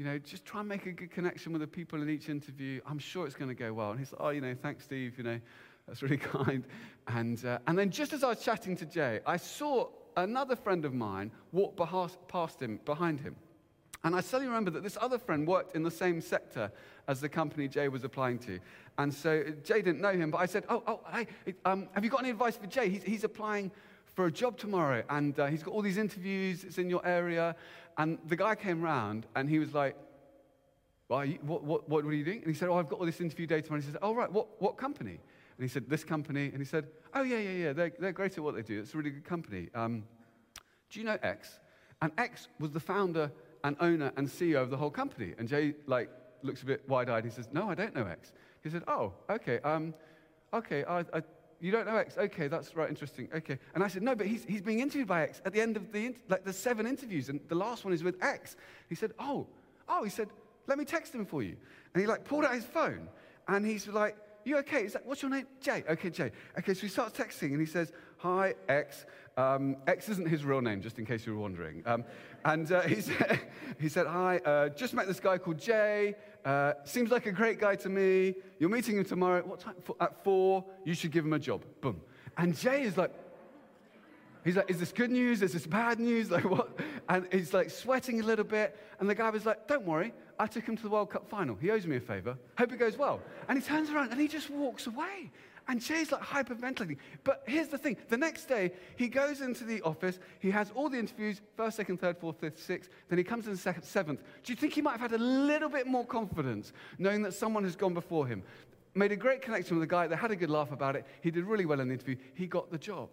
you 0.00 0.06
know, 0.06 0.16
just 0.16 0.46
try 0.46 0.60
and 0.60 0.68
make 0.70 0.86
a 0.86 0.92
good 0.92 1.10
connection 1.10 1.52
with 1.52 1.60
the 1.60 1.66
people 1.66 2.00
in 2.00 2.08
each 2.08 2.30
interview. 2.30 2.80
I'm 2.86 2.98
sure 2.98 3.26
it's 3.26 3.34
going 3.34 3.50
to 3.50 3.54
go 3.54 3.74
well. 3.74 3.90
And 3.90 3.98
he's 4.00 4.12
like, 4.12 4.20
oh, 4.22 4.30
you 4.30 4.40
know, 4.40 4.54
thanks, 4.54 4.84
Steve. 4.84 5.18
You 5.18 5.24
know, 5.24 5.40
that's 5.86 6.02
really 6.02 6.16
kind. 6.36 6.64
And, 7.08 7.44
uh, 7.44 7.58
and 7.66 7.78
then 7.78 7.90
just 7.90 8.14
as 8.14 8.24
I 8.24 8.28
was 8.28 8.40
chatting 8.40 8.76
to 8.78 8.86
Jay, 8.86 9.20
I 9.26 9.36
saw 9.36 9.88
another 10.16 10.56
friend 10.56 10.86
of 10.86 10.94
mine 10.94 11.30
walk 11.52 11.76
past 11.76 12.62
him, 12.62 12.80
behind 12.86 13.20
him. 13.20 13.36
And 14.02 14.16
I 14.16 14.22
suddenly 14.22 14.48
remember 14.48 14.70
that 14.70 14.82
this 14.82 14.96
other 14.98 15.18
friend 15.18 15.46
worked 15.46 15.76
in 15.76 15.82
the 15.82 15.90
same 15.90 16.22
sector 16.22 16.72
as 17.06 17.20
the 17.20 17.28
company 17.28 17.68
Jay 17.68 17.88
was 17.88 18.02
applying 18.02 18.38
to. 18.38 18.58
And 18.96 19.12
so 19.12 19.44
Jay 19.62 19.82
didn't 19.82 20.00
know 20.00 20.12
him, 20.12 20.30
but 20.30 20.38
I 20.38 20.46
said, 20.46 20.64
Oh, 20.70 20.82
oh 20.86 21.00
hey, 21.12 21.26
um, 21.66 21.90
have 21.92 22.04
you 22.04 22.10
got 22.10 22.20
any 22.20 22.30
advice 22.30 22.56
for 22.56 22.68
Jay? 22.68 22.88
He's, 22.88 23.02
he's 23.02 23.24
applying 23.24 23.70
for 24.20 24.26
a 24.26 24.30
job 24.30 24.58
tomorrow, 24.58 25.02
and 25.08 25.40
uh, 25.40 25.46
he's 25.46 25.62
got 25.62 25.72
all 25.72 25.80
these 25.80 25.96
interviews, 25.96 26.62
it's 26.62 26.76
in 26.76 26.90
your 26.90 27.00
area. 27.06 27.56
And 27.96 28.18
the 28.26 28.36
guy 28.36 28.54
came 28.54 28.82
round 28.82 29.24
and 29.34 29.48
he 29.48 29.58
was 29.58 29.72
like, 29.72 29.96
well, 31.08 31.24
what, 31.40 31.64
what, 31.64 31.88
what 31.88 32.04
are 32.04 32.12
you 32.12 32.22
doing? 32.22 32.40
And 32.40 32.46
he 32.48 32.52
said, 32.52 32.68
Oh, 32.68 32.74
I've 32.74 32.90
got 32.90 32.98
all 33.00 33.06
this 33.06 33.22
interview 33.22 33.46
data. 33.46 33.72
And 33.72 33.82
he 33.82 33.90
said, 33.90 33.98
Oh, 34.02 34.14
right, 34.14 34.30
what, 34.30 34.60
what 34.60 34.76
company? 34.76 35.12
And 35.12 35.62
he 35.62 35.68
said, 35.68 35.88
This 35.88 36.04
company. 36.04 36.48
And 36.48 36.58
he 36.58 36.66
said, 36.66 36.88
Oh, 37.14 37.22
yeah, 37.22 37.38
yeah, 37.38 37.50
yeah, 37.50 37.72
they're, 37.72 37.92
they're 37.98 38.12
great 38.12 38.36
at 38.36 38.44
what 38.44 38.54
they 38.54 38.60
do. 38.60 38.78
It's 38.80 38.92
a 38.92 38.98
really 38.98 39.08
good 39.08 39.24
company. 39.24 39.70
Um, 39.74 40.04
do 40.90 41.00
you 41.00 41.06
know 41.06 41.16
X? 41.22 41.58
And 42.02 42.12
X 42.18 42.48
was 42.58 42.72
the 42.72 42.80
founder 42.80 43.32
and 43.64 43.74
owner 43.80 44.12
and 44.18 44.28
CEO 44.28 44.60
of 44.60 44.68
the 44.68 44.76
whole 44.76 44.90
company. 44.90 45.32
And 45.38 45.48
Jay, 45.48 45.76
like, 45.86 46.10
looks 46.42 46.60
a 46.60 46.66
bit 46.66 46.86
wide-eyed. 46.86 47.24
He 47.24 47.30
says, 47.30 47.48
No, 47.54 47.70
I 47.70 47.74
don't 47.74 47.94
know 47.94 48.06
X. 48.06 48.34
He 48.62 48.68
said, 48.68 48.82
Oh, 48.86 49.14
okay. 49.30 49.60
Um, 49.60 49.94
okay, 50.52 50.84
I, 50.84 50.98
I 51.14 51.22
you 51.60 51.70
don't 51.70 51.86
know 51.86 51.96
X? 51.96 52.16
Okay, 52.16 52.48
that's 52.48 52.74
right, 52.74 52.88
interesting. 52.88 53.28
Okay. 53.34 53.58
And 53.74 53.84
I 53.84 53.88
said, 53.88 54.02
no, 54.02 54.14
but 54.14 54.26
he's, 54.26 54.44
he's 54.44 54.62
being 54.62 54.80
interviewed 54.80 55.08
by 55.08 55.22
X 55.22 55.42
at 55.44 55.52
the 55.52 55.60
end 55.60 55.76
of 55.76 55.92
the, 55.92 56.14
like, 56.28 56.44
the 56.44 56.52
seven 56.52 56.86
interviews, 56.86 57.28
and 57.28 57.40
the 57.48 57.54
last 57.54 57.84
one 57.84 57.92
is 57.92 58.02
with 58.02 58.22
X. 58.22 58.56
He 58.88 58.94
said, 58.94 59.12
oh, 59.18 59.46
oh, 59.88 60.02
he 60.02 60.10
said, 60.10 60.28
let 60.66 60.78
me 60.78 60.84
text 60.84 61.14
him 61.14 61.26
for 61.26 61.42
you. 61.42 61.56
And 61.94 62.00
he, 62.00 62.06
like, 62.06 62.24
pulled 62.24 62.44
out 62.44 62.54
his 62.54 62.64
phone, 62.64 63.08
and 63.48 63.66
he's 63.66 63.86
like, 63.88 64.16
you 64.44 64.56
okay? 64.58 64.82
He's 64.82 64.94
like, 64.94 65.06
what's 65.06 65.20
your 65.20 65.30
name? 65.30 65.46
Jay. 65.60 65.84
Okay, 65.88 66.08
Jay. 66.08 66.32
Okay, 66.58 66.72
so 66.72 66.80
he 66.80 66.88
starts 66.88 67.18
texting, 67.18 67.50
and 67.50 67.60
he 67.60 67.66
says, 67.66 67.92
hi, 68.16 68.54
X. 68.68 69.04
Um, 69.36 69.76
X 69.86 70.08
isn't 70.08 70.28
his 70.28 70.44
real 70.44 70.60
name, 70.60 70.80
just 70.80 70.98
in 70.98 71.06
case 71.06 71.26
you 71.26 71.34
were 71.34 71.40
wondering. 71.40 71.82
Um, 71.86 72.04
and 72.44 72.70
uh, 72.72 72.80
he, 72.82 73.00
said, 73.00 73.40
he 73.78 73.88
said, 73.88 74.06
Hi, 74.06 74.38
uh, 74.38 74.68
just 74.70 74.94
met 74.94 75.06
this 75.06 75.20
guy 75.20 75.38
called 75.38 75.58
Jay. 75.58 76.14
Uh, 76.44 76.72
seems 76.84 77.10
like 77.10 77.26
a 77.26 77.32
great 77.32 77.60
guy 77.60 77.76
to 77.76 77.88
me. 77.88 78.34
You're 78.58 78.70
meeting 78.70 78.96
him 78.96 79.04
tomorrow. 79.04 79.42
What 79.42 79.60
time? 79.60 79.74
At 80.00 80.24
four. 80.24 80.64
You 80.84 80.94
should 80.94 81.10
give 81.10 81.24
him 81.24 81.32
a 81.32 81.38
job. 81.38 81.64
Boom. 81.80 82.00
And 82.36 82.56
Jay 82.56 82.82
is 82.82 82.96
like, 82.96 83.12
He's 84.44 84.56
like, 84.56 84.70
is 84.70 84.78
this 84.78 84.92
good 84.92 85.10
news? 85.10 85.42
Is 85.42 85.52
this 85.52 85.66
bad 85.66 85.98
news? 85.98 86.30
Like 86.40 86.48
what? 86.48 86.78
And 87.08 87.26
he's 87.32 87.52
like 87.52 87.70
sweating 87.70 88.20
a 88.20 88.24
little 88.24 88.44
bit. 88.44 88.78
And 89.00 89.10
the 89.10 89.14
guy 89.14 89.28
was 89.30 89.44
like, 89.44 89.66
don't 89.66 89.84
worry. 89.84 90.14
I 90.38 90.46
took 90.46 90.64
him 90.64 90.76
to 90.76 90.82
the 90.82 90.88
World 90.88 91.10
Cup 91.10 91.28
final. 91.28 91.56
He 91.56 91.70
owes 91.70 91.86
me 91.86 91.96
a 91.96 92.00
favor. 92.00 92.38
Hope 92.56 92.72
it 92.72 92.78
goes 92.78 92.96
well. 92.96 93.20
And 93.48 93.58
he 93.58 93.64
turns 93.64 93.90
around 93.90 94.12
and 94.12 94.20
he 94.20 94.28
just 94.28 94.48
walks 94.48 94.86
away. 94.86 95.30
And 95.70 95.80
Jay's 95.80 96.10
like 96.10 96.22
hyperventilating. 96.22 96.96
But 97.22 97.44
here's 97.46 97.68
the 97.68 97.78
thing 97.78 97.96
the 98.08 98.16
next 98.16 98.46
day, 98.46 98.72
he 98.96 99.06
goes 99.06 99.40
into 99.40 99.62
the 99.62 99.80
office, 99.82 100.18
he 100.40 100.50
has 100.50 100.72
all 100.74 100.88
the 100.88 100.98
interviews 100.98 101.40
first, 101.56 101.76
second, 101.76 102.00
third, 102.00 102.18
fourth, 102.18 102.40
fifth, 102.40 102.60
sixth, 102.60 102.90
then 103.08 103.18
he 103.18 103.22
comes 103.22 103.46
in 103.46 103.52
the 103.52 103.58
second, 103.58 103.84
seventh. 103.84 104.20
Do 104.42 104.52
you 104.52 104.56
think 104.56 104.72
he 104.72 104.82
might 104.82 104.98
have 104.98 105.12
had 105.12 105.12
a 105.12 105.22
little 105.22 105.68
bit 105.68 105.86
more 105.86 106.04
confidence 106.04 106.72
knowing 106.98 107.22
that 107.22 107.34
someone 107.34 107.62
has 107.62 107.76
gone 107.76 107.94
before 107.94 108.26
him? 108.26 108.42
Made 108.96 109.12
a 109.12 109.16
great 109.16 109.42
connection 109.42 109.78
with 109.78 109.88
the 109.88 109.94
guy, 109.94 110.08
they 110.08 110.16
had 110.16 110.32
a 110.32 110.36
good 110.36 110.50
laugh 110.50 110.72
about 110.72 110.96
it, 110.96 111.06
he 111.22 111.30
did 111.30 111.44
really 111.44 111.66
well 111.66 111.78
in 111.78 111.86
the 111.86 111.94
interview, 111.94 112.16
he 112.34 112.48
got 112.48 112.72
the 112.72 112.78
job. 112.78 113.10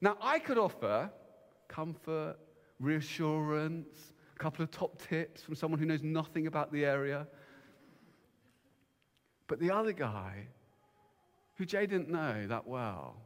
Now, 0.00 0.16
I 0.20 0.40
could 0.40 0.58
offer 0.58 1.08
comfort, 1.68 2.38
reassurance, 2.80 4.14
a 4.34 4.38
couple 4.40 4.64
of 4.64 4.72
top 4.72 5.00
tips 5.00 5.42
from 5.42 5.54
someone 5.54 5.78
who 5.78 5.86
knows 5.86 6.02
nothing 6.02 6.48
about 6.48 6.72
the 6.72 6.84
area. 6.84 7.28
But 9.46 9.60
the 9.60 9.70
other 9.70 9.92
guy 9.92 10.48
who 11.58 11.66
Jay 11.66 11.86
didn't 11.86 12.08
know 12.08 12.46
that 12.46 12.66
well, 12.66 13.16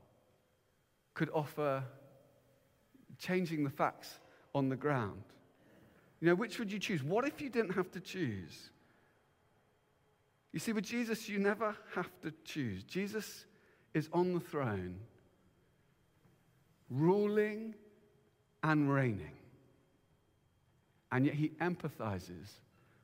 could 1.15 1.31
offer 1.35 1.85
changing 3.19 3.63
the 3.63 3.71
facts 3.71 4.19
on 4.55 4.71
the 4.71 4.77
ground. 4.77 5.23
You 6.21 6.29
know, 6.29 6.35
which 6.35 6.59
would 6.59 6.73
you 6.73 6.79
choose? 6.79 7.03
What 7.03 7.27
if 7.27 7.41
you 7.43 7.51
didn't 7.51 7.75
have 7.75 7.91
to 7.93 8.01
choose? 8.01 8.71
You 10.53 10.61
see, 10.61 10.73
with 10.73 10.85
Jesus, 10.85 11.29
you 11.29 11.39
never 11.39 11.77
have 11.95 12.11
to 12.23 12.33
choose. 12.45 12.85
Jesus 12.85 13.45
is 13.93 14.09
on 14.13 14.33
the 14.33 14.41
throne, 14.41 14.97
ruling 16.89 17.75
and 18.63 18.93
reigning. 18.93 19.37
And 21.11 21.27
yet 21.27 21.35
he 21.35 21.51
empathizes 21.61 22.51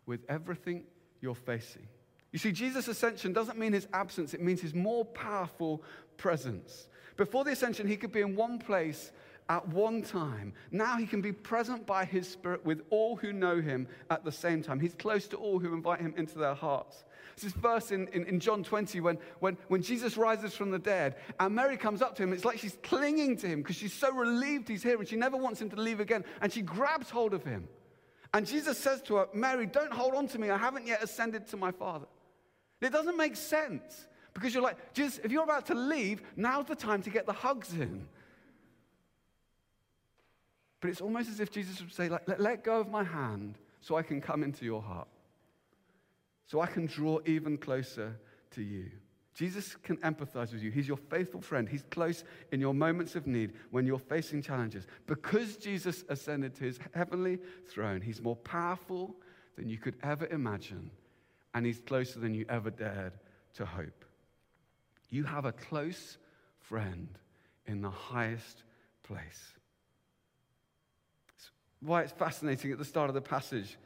with 0.06 0.20
everything 0.28 0.84
you're 1.20 1.34
facing. 1.34 1.86
You 2.32 2.38
see, 2.38 2.52
Jesus' 2.52 2.88
ascension 2.88 3.32
doesn't 3.32 3.58
mean 3.58 3.72
his 3.72 3.88
absence, 3.92 4.34
it 4.34 4.40
means 4.40 4.60
his 4.60 4.74
more 4.74 5.04
powerful 5.04 5.82
presence. 6.16 6.88
Before 7.16 7.44
the 7.44 7.52
ascension, 7.52 7.88
he 7.88 7.96
could 7.96 8.12
be 8.12 8.20
in 8.20 8.36
one 8.36 8.58
place 8.58 9.12
at 9.48 9.66
one 9.68 10.02
time. 10.02 10.52
Now 10.70 10.98
he 10.98 11.06
can 11.06 11.20
be 11.20 11.32
present 11.32 11.86
by 11.86 12.04
his 12.04 12.28
Spirit 12.28 12.64
with 12.64 12.82
all 12.90 13.16
who 13.16 13.32
know 13.32 13.60
him 13.60 13.88
at 14.10 14.24
the 14.24 14.32
same 14.32 14.62
time. 14.62 14.78
He's 14.78 14.94
close 14.94 15.26
to 15.28 15.36
all 15.36 15.58
who 15.58 15.72
invite 15.72 16.00
him 16.00 16.14
into 16.16 16.38
their 16.38 16.54
hearts. 16.54 17.04
This 17.34 17.44
is 17.44 17.52
verse 17.52 17.92
in, 17.92 18.08
in, 18.08 18.24
in, 18.26 18.40
John 18.40 18.64
20 18.64 19.00
when, 19.00 19.16
when, 19.38 19.56
when 19.68 19.80
Jesus 19.80 20.16
rises 20.16 20.54
from 20.54 20.70
the 20.72 20.78
dead 20.78 21.14
and 21.38 21.54
Mary 21.54 21.76
comes 21.76 22.02
up 22.02 22.16
to 22.16 22.22
him. 22.24 22.32
It's 22.32 22.44
like 22.44 22.58
she's 22.58 22.76
clinging 22.82 23.36
to 23.38 23.46
him 23.46 23.62
because 23.62 23.76
she's 23.76 23.92
so 23.92 24.12
relieved 24.12 24.68
he's 24.68 24.82
here 24.82 24.98
and 24.98 25.08
she 25.08 25.16
never 25.16 25.36
wants 25.36 25.60
him 25.60 25.70
to 25.70 25.80
leave 25.80 26.00
again. 26.00 26.24
And 26.42 26.52
she 26.52 26.62
grabs 26.62 27.10
hold 27.10 27.32
of 27.32 27.44
him. 27.44 27.68
And 28.34 28.46
Jesus 28.46 28.76
says 28.76 29.02
to 29.02 29.16
her, 29.16 29.28
Mary, 29.32 29.66
don't 29.66 29.92
hold 29.92 30.14
on 30.14 30.26
to 30.28 30.38
me. 30.38 30.50
I 30.50 30.58
haven't 30.58 30.86
yet 30.86 31.02
ascended 31.02 31.46
to 31.48 31.56
my 31.56 31.70
Father. 31.70 32.06
It 32.80 32.92
doesn't 32.92 33.16
make 33.16 33.36
sense 33.36 34.06
because 34.34 34.54
you're 34.54 34.62
like, 34.62 34.92
Jesus, 34.94 35.20
if 35.24 35.32
you're 35.32 35.44
about 35.44 35.66
to 35.66 35.74
leave, 35.74 36.22
now's 36.36 36.66
the 36.66 36.76
time 36.76 37.02
to 37.02 37.10
get 37.10 37.26
the 37.26 37.32
hugs 37.32 37.72
in. 37.74 38.06
But 40.80 40.90
it's 40.90 41.00
almost 41.00 41.28
as 41.28 41.40
if 41.40 41.50
Jesus 41.50 41.80
would 41.80 41.92
say, 41.92 42.08
like, 42.08 42.28
let, 42.28 42.40
let 42.40 42.64
go 42.64 42.80
of 42.80 42.88
my 42.88 43.02
hand 43.02 43.58
so 43.80 43.96
I 43.96 44.02
can 44.02 44.20
come 44.20 44.44
into 44.44 44.64
your 44.64 44.80
heart, 44.80 45.08
so 46.46 46.60
I 46.60 46.66
can 46.66 46.86
draw 46.86 47.18
even 47.26 47.58
closer 47.58 48.16
to 48.52 48.62
you. 48.62 48.90
Jesus 49.34 49.76
can 49.84 49.98
empathize 49.98 50.52
with 50.52 50.62
you. 50.62 50.72
He's 50.72 50.88
your 50.88 50.96
faithful 50.96 51.40
friend. 51.40 51.68
He's 51.68 51.84
close 51.90 52.24
in 52.50 52.60
your 52.60 52.74
moments 52.74 53.14
of 53.14 53.28
need 53.28 53.52
when 53.70 53.86
you're 53.86 53.98
facing 53.98 54.42
challenges. 54.42 54.84
Because 55.06 55.56
Jesus 55.56 56.04
ascended 56.08 56.56
to 56.56 56.64
his 56.64 56.80
heavenly 56.92 57.38
throne, 57.68 58.00
he's 58.00 58.20
more 58.20 58.34
powerful 58.34 59.14
than 59.54 59.68
you 59.68 59.78
could 59.78 59.94
ever 60.02 60.26
imagine, 60.26 60.90
and 61.54 61.66
he's 61.66 61.80
closer 61.80 62.18
than 62.18 62.34
you 62.34 62.44
ever 62.48 62.70
dared 62.70 63.12
to 63.54 63.64
hope. 63.64 64.04
You 65.10 65.24
have 65.24 65.44
a 65.44 65.52
close 65.52 66.18
friend 66.60 67.08
in 67.66 67.80
the 67.80 67.90
highest 67.90 68.62
place. 69.02 69.52
It's 71.34 71.50
why 71.80 72.02
it's 72.02 72.12
fascinating 72.12 72.72
at 72.72 72.78
the 72.78 72.84
start 72.84 73.08
of 73.08 73.14
the 73.14 73.20
passage 73.20 73.78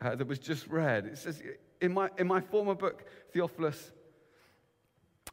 uh, 0.00 0.14
that 0.14 0.26
was 0.26 0.38
just 0.38 0.66
read. 0.68 1.06
It 1.06 1.18
says, 1.18 1.42
in 1.80 1.92
my, 1.92 2.08
in 2.18 2.26
my 2.26 2.40
former 2.40 2.74
book, 2.74 3.04
Theophilus, 3.32 3.92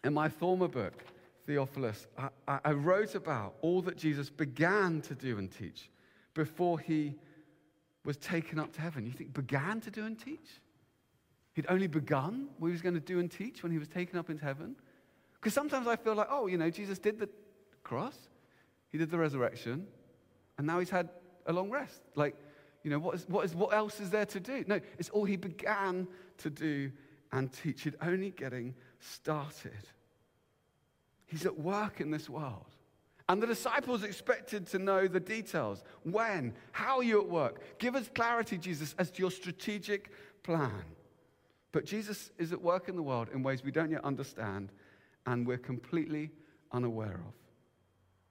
in 0.03 0.13
my 0.13 0.29
former 0.29 0.67
book, 0.67 1.03
Theophilus, 1.46 2.08
I, 2.48 2.60
I 2.65 2.72
wrote 2.74 3.15
about 3.15 3.56
all 3.62 3.82
that 3.84 3.98
Jesus 3.98 4.29
began 4.29 5.01
to 5.03 5.15
do 5.15 5.38
and 5.38 5.50
teach 5.50 5.89
before 6.34 6.77
he 6.77 7.15
was 8.03 8.17
taken 8.17 8.60
up 8.60 8.74
to 8.74 8.82
heaven. 8.82 9.06
You 9.06 9.13
think 9.13 9.34
began 9.34 9.79
to 9.82 9.91
do 9.91 10.06
and 10.06 10.20
teach? 10.20 10.62
He'd 11.58 11.66
only 11.70 11.88
begun 11.88 12.50
what 12.60 12.68
he 12.68 12.72
was 12.72 12.84
going 12.84 12.94
to 12.94 13.00
do 13.00 13.18
and 13.18 13.32
teach 13.32 13.64
when 13.64 13.72
he 13.72 13.80
was 13.80 13.88
taken 13.88 14.20
up 14.20 14.30
into 14.30 14.46
heaven? 14.46 14.76
Because 15.34 15.56
sometimes 15.56 15.88
I 15.88 15.96
feel 15.96 16.14
like, 16.14 16.28
oh, 16.30 16.46
you 16.46 16.56
know, 16.56 16.70
Jesus 16.70 17.00
did 17.00 17.18
the 17.18 17.28
cross, 17.82 18.16
he 18.90 19.00
did 19.00 19.10
the 19.10 19.18
resurrection, 19.18 19.88
and 20.60 20.68
now 20.68 20.78
he's 20.78 20.92
had 20.92 21.10
a 21.48 21.52
long 21.52 21.72
rest. 21.72 22.04
Like, 22.14 22.36
you 22.84 22.92
know, 22.92 23.00
what, 23.00 23.16
is, 23.16 23.26
what, 23.28 23.44
is, 23.44 23.56
what 23.56 23.74
else 23.74 24.00
is 24.00 24.12
there 24.12 24.28
to 24.28 24.40
do? 24.40 24.66
No, 24.68 24.80
it's 25.00 25.10
all 25.10 25.26
he 25.26 25.36
began 25.36 26.08
to 26.38 26.52
do 26.52 26.92
and 27.32 27.52
teach. 27.52 27.82
He'd 27.82 27.96
only 28.04 28.30
getting 28.30 28.76
started. 29.00 29.72
He's 31.26 31.48
at 31.48 31.60
work 31.60 32.02
in 32.02 32.12
this 32.12 32.30
world. 32.30 32.68
And 33.30 33.42
the 33.42 33.48
disciples 33.48 34.04
expected 34.04 34.68
to 34.68 34.78
know 34.78 35.08
the 35.08 35.20
details. 35.20 35.84
When? 36.04 36.54
How 36.72 36.98
are 36.98 37.04
you 37.04 37.20
at 37.20 37.28
work? 37.28 37.80
Give 37.80 37.96
us 37.96 38.12
clarity, 38.14 38.60
Jesus, 38.60 38.94
as 39.00 39.10
to 39.10 39.24
your 39.24 39.32
strategic 39.32 40.12
plan. 40.44 40.84
But 41.77 41.86
Jesus 41.86 42.31
is 42.39 42.53
at 42.53 42.60
work 42.63 42.89
in 42.89 42.96
the 42.96 43.03
world 43.03 43.29
in 43.31 43.43
ways 43.43 43.63
we 43.63 43.69
don't 43.69 43.91
yet 43.91 44.03
understand 44.03 44.72
and 45.27 45.46
we're 45.46 45.60
completely 45.60 46.31
unaware 46.72 47.22
of. 47.27 47.36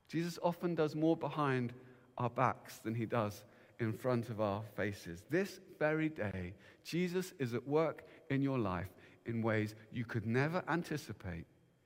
Jesus 0.09 0.37
often 0.43 0.75
does 0.75 0.97
more 0.97 1.17
behind 1.17 1.73
our 2.19 2.29
backs 2.29 2.79
than 2.79 2.93
he 2.93 3.07
does 3.07 3.45
in 3.79 3.93
front 3.93 4.31
of 4.31 4.41
our 4.41 4.65
faces. 4.75 5.23
This 5.31 5.61
very 5.79 6.09
day, 6.09 6.55
Jesus 6.83 7.35
is 7.39 7.55
at 7.55 7.69
work 7.69 8.03
in 8.31 8.43
your 8.43 8.59
life 8.59 8.93
in 9.27 9.43
ways 9.43 9.77
you 9.93 10.05
could 10.05 10.27
never 10.27 10.65
anticipate, 10.69 11.45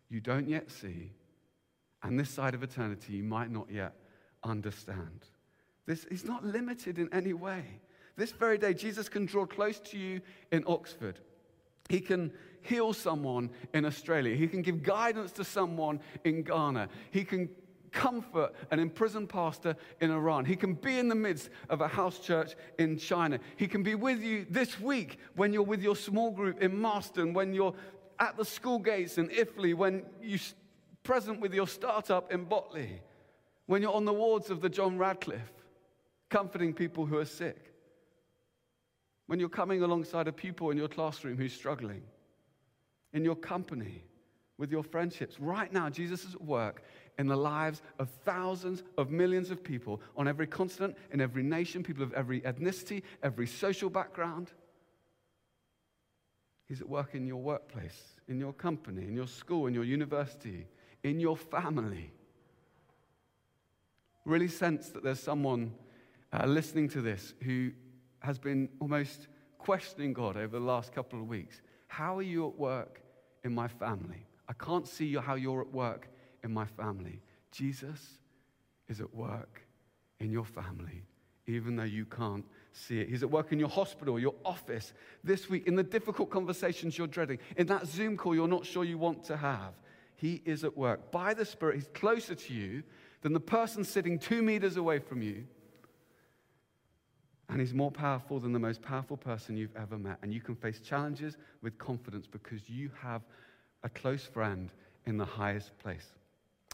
you 0.09 0.23
don't 0.23 0.49
yet 0.49 0.71
see, 0.71 1.13
and 2.03 2.19
this 2.19 2.31
side 2.31 2.55
of 2.55 2.63
eternity 2.63 3.13
you 3.13 3.23
might 3.23 3.51
not 3.51 3.71
yet 3.71 3.93
understand. 4.45 5.27
This 5.85 6.07
is 6.07 6.25
not 6.25 6.43
limited 6.43 6.99
in 6.99 7.13
any 7.13 7.35
way. 7.35 7.83
This 8.17 8.33
very 8.33 8.57
day, 8.57 8.73
Jesus 8.73 9.11
can 9.11 9.27
draw 9.27 9.45
close 9.45 9.79
to 9.81 9.99
you 9.99 10.23
in 10.53 10.65
Oxford. 10.67 11.21
He 11.91 12.01
can 12.01 12.33
heal 12.63 12.93
someone 12.93 13.51
in 13.75 13.85
Australia. 13.85 14.37
He 14.37 14.47
can 14.47 14.63
give 14.63 14.85
guidance 14.85 15.33
to 15.33 15.45
someone 15.45 15.99
in 16.23 16.45
Ghana. 16.45 16.89
He 17.11 17.25
can 17.25 17.49
comfort 17.91 18.55
an 18.71 18.79
imprisoned 18.79 19.29
pastor 19.29 19.75
in 20.01 20.13
Iran. 20.13 20.45
He 20.45 20.55
can 20.55 20.75
be 20.75 21.01
in 21.01 21.09
the 21.09 21.17
midst 21.17 21.51
of 21.69 21.81
a 21.81 21.89
house 21.89 22.21
church 22.21 22.55
in 22.79 22.97
China. 22.97 23.41
He 23.57 23.67
can 23.67 23.83
be 23.83 23.97
with 23.97 24.23
you 24.23 24.47
this 24.49 24.79
week 24.79 25.19
when 25.35 25.53
you're 25.53 25.65
with 25.65 25.83
your 25.83 25.97
small 25.97 26.31
group 26.31 26.63
in 26.63 26.81
Marston, 26.81 27.35
when 27.35 27.53
you're 27.53 27.75
at 28.21 28.37
the 28.37 28.45
school 28.45 28.79
gates 28.79 29.19
in 29.19 29.29
Iffley, 29.29 29.75
when 29.75 30.05
you're 30.23 30.39
present 31.03 31.41
with 31.41 31.53
your 31.53 31.67
startup 31.67 32.31
in 32.31 32.45
Botley, 32.45 33.03
when 33.67 33.83
you're 33.83 33.93
on 33.93 34.05
the 34.05 34.13
wards 34.13 34.49
of 34.49 34.61
the 34.61 34.69
John 34.69 34.97
Radcliffe, 34.97 35.53
comforting 36.29 36.73
people 36.73 37.05
who 37.05 37.19
are 37.19 37.25
sick, 37.25 37.70
when 39.31 39.39
you're 39.39 39.49
coming 39.49 39.81
alongside 39.83 40.27
a 40.27 40.33
pupil 40.33 40.73
in 40.73 40.77
your 40.77 40.89
classroom 40.89 41.37
who's 41.37 41.53
struggling, 41.53 42.03
in 43.13 43.25
your 43.25 43.37
company, 43.37 44.03
with 44.59 44.73
your 44.73 44.83
friendships. 44.83 45.39
Right 45.39 45.73
now, 45.73 45.89
Jesus 45.89 46.25
is 46.25 46.35
at 46.35 46.43
work 46.43 46.83
in 47.17 47.29
the 47.29 47.37
lives 47.37 47.81
of 48.01 48.11
thousands 48.25 48.83
of 48.99 49.13
millions 49.13 49.53
of 49.53 49.63
people 49.63 50.01
on 50.17 50.27
every 50.27 50.49
continent, 50.49 50.97
in 51.13 51.21
every 51.21 51.45
nation, 51.45 51.85
people 51.85 52.03
of 52.03 52.13
every 52.15 52.41
ethnicity, 52.41 53.05
every 53.23 53.47
social 53.47 53.89
background. 53.89 54.51
He's 56.67 56.81
at 56.81 56.89
work 56.89 57.15
in 57.15 57.25
your 57.25 57.41
workplace, 57.41 58.17
in 58.27 58.41
your 58.41 58.53
company, 58.53 59.05
in 59.05 59.15
your 59.15 59.29
school, 59.29 59.69
in 59.69 59.75
your 59.75 59.85
university, 59.85 60.67
in 61.05 61.21
your 61.21 61.37
family. 61.37 62.11
Really 64.25 64.49
sense 64.49 64.89
that 64.89 65.05
there's 65.05 65.23
someone 65.23 65.73
uh, 66.33 66.47
listening 66.47 66.89
to 66.89 67.01
this 67.01 67.35
who 67.45 67.71
has 68.21 68.39
been 68.39 68.69
almost 68.81 69.29
questioning 69.59 70.13
God 70.13 70.37
over 70.37 70.59
the 70.59 70.65
last 70.65 70.93
couple 70.95 71.21
of 71.21 71.29
weeks. 71.29 71.61
How 71.89 72.17
are 72.17 72.23
you 72.23 72.47
at 72.49 72.59
work 72.59 73.03
in 73.45 73.55
my 73.55 73.69
family? 73.69 74.27
I 74.49 74.53
can't 74.53 74.87
see 74.87 75.15
how 75.15 75.35
you're 75.35 75.61
at 75.61 75.73
work 75.73 76.09
in 76.43 76.53
my 76.53 76.67
family. 76.67 77.21
Jesus 77.53 78.19
is 78.89 79.01
at 79.01 79.15
work 79.15 79.63
in 80.19 80.31
your 80.31 80.45
family, 80.45 81.03
even 81.47 81.77
though 81.77 81.85
you 81.85 82.05
can't 82.05 82.45
see 82.73 83.01
it. 83.01 83.09
He's 83.09 83.23
at 83.23 83.31
work 83.31 83.53
in 83.53 83.59
your 83.59 83.69
hospital, 83.69 84.19
your 84.19 84.35
office, 84.45 84.93
this 85.25 85.49
week, 85.49 85.67
in 85.67 85.77
the 85.77 85.83
difficult 85.83 86.31
conversations 86.31 86.97
you're 86.97 87.07
dreading, 87.07 87.39
in 87.57 87.67
that 87.69 87.87
Zoom 87.87 88.17
call 88.17 88.35
you're 88.35 88.49
not 88.49 88.67
sure 88.67 88.85
you 88.85 88.99
want 88.99 89.25
to 89.25 89.37
have. 89.37 89.75
He 90.17 90.43
is 90.45 90.65
at 90.65 90.77
work. 90.77 91.11
By 91.11 91.35
the 91.35 91.45
Spirit, 91.45 91.77
He's 91.77 91.89
closer 91.95 92.35
to 92.35 92.53
you 92.53 92.83
than 93.23 93.33
the 93.33 93.41
person 93.41 93.85
sitting 93.85 94.19
two 94.19 94.43
meters 94.43 94.77
away 94.77 94.99
from 94.99 95.23
you. 95.23 95.45
And 97.51 97.61
He's 97.61 97.75
more 97.75 97.91
powerful 97.91 98.39
than 98.39 98.53
the 98.53 98.59
most 98.59 98.81
powerful 98.81 99.17
person 99.17 99.57
you've 99.57 99.77
ever 99.77 99.99
met. 99.99 100.19
And 100.23 100.33
you 100.33 100.41
can 100.41 100.55
face 100.55 100.81
challenges 100.81 101.37
with 101.63 101.77
confidence 101.79 102.27
because 102.27 102.69
you 102.69 102.91
have 103.03 103.23
a 103.83 103.89
close 103.89 104.25
friend 104.25 104.71
in 105.07 105.17
the 105.17 105.25
highest 105.25 105.77
place. 105.79 106.13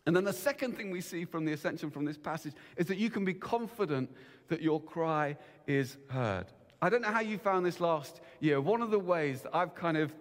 And 0.06 0.14
then 0.14 0.24
the 0.24 0.32
second 0.32 0.76
thing 0.76 0.90
we 0.90 1.00
see 1.00 1.24
from 1.24 1.44
the 1.44 1.52
ascension 1.52 1.90
from 1.90 2.04
this 2.04 2.16
passage 2.16 2.52
is 2.76 2.86
that 2.86 2.98
you 2.98 3.10
can 3.10 3.24
be 3.24 3.34
confident 3.34 4.10
that 4.48 4.62
your 4.62 4.80
cry 4.80 5.36
is 5.66 5.96
heard. 6.08 6.46
I 6.80 6.90
don't 6.90 7.02
know 7.02 7.10
how 7.10 7.20
you 7.20 7.38
found 7.38 7.66
this 7.66 7.80
last 7.80 8.20
year. 8.38 8.60
One 8.60 8.82
of 8.82 8.90
the 8.90 8.98
ways 8.98 9.42
that 9.42 9.54
I've 9.54 9.74
kind 9.74 9.96
of, 9.96 10.12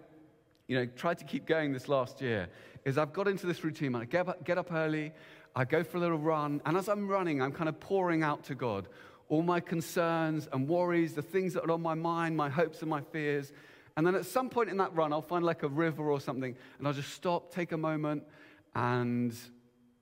you 0.66 0.76
know, 0.76 0.86
tried 0.96 1.18
to 1.18 1.24
keep 1.24 1.46
going 1.46 1.72
this 1.72 1.88
last 1.88 2.20
year 2.20 2.48
is 2.84 2.98
I've 2.98 3.12
got 3.12 3.28
into 3.28 3.46
this 3.46 3.62
routine. 3.62 3.94
I 3.94 4.06
get 4.06 4.28
up, 4.28 4.42
get 4.44 4.58
up 4.58 4.72
early, 4.72 5.12
I 5.54 5.64
go 5.64 5.84
for 5.84 5.98
a 5.98 6.00
little 6.00 6.18
run, 6.18 6.60
and 6.66 6.76
as 6.76 6.88
I'm 6.88 7.06
running, 7.06 7.40
I'm 7.40 7.52
kind 7.52 7.68
of 7.68 7.78
pouring 7.78 8.22
out 8.22 8.44
to 8.44 8.54
God 8.54 8.88
all 9.28 9.42
my 9.42 9.60
concerns 9.60 10.48
and 10.52 10.68
worries, 10.68 11.14
the 11.14 11.22
things 11.22 11.54
that 11.54 11.64
are 11.64 11.70
on 11.72 11.82
my 11.82 11.94
mind, 11.94 12.36
my 12.36 12.48
hopes 12.48 12.80
and 12.80 12.90
my 12.90 13.00
fears. 13.00 13.52
And 13.96 14.06
then 14.06 14.14
at 14.14 14.26
some 14.26 14.50
point 14.50 14.68
in 14.68 14.76
that 14.76 14.94
run, 14.94 15.12
I'll 15.12 15.22
find 15.22 15.44
like 15.44 15.62
a 15.62 15.68
river 15.68 16.10
or 16.10 16.20
something, 16.20 16.54
and 16.78 16.86
I'll 16.86 16.94
just 16.94 17.12
stop, 17.12 17.52
take 17.52 17.72
a 17.72 17.76
moment, 17.76 18.24
and 18.74 19.34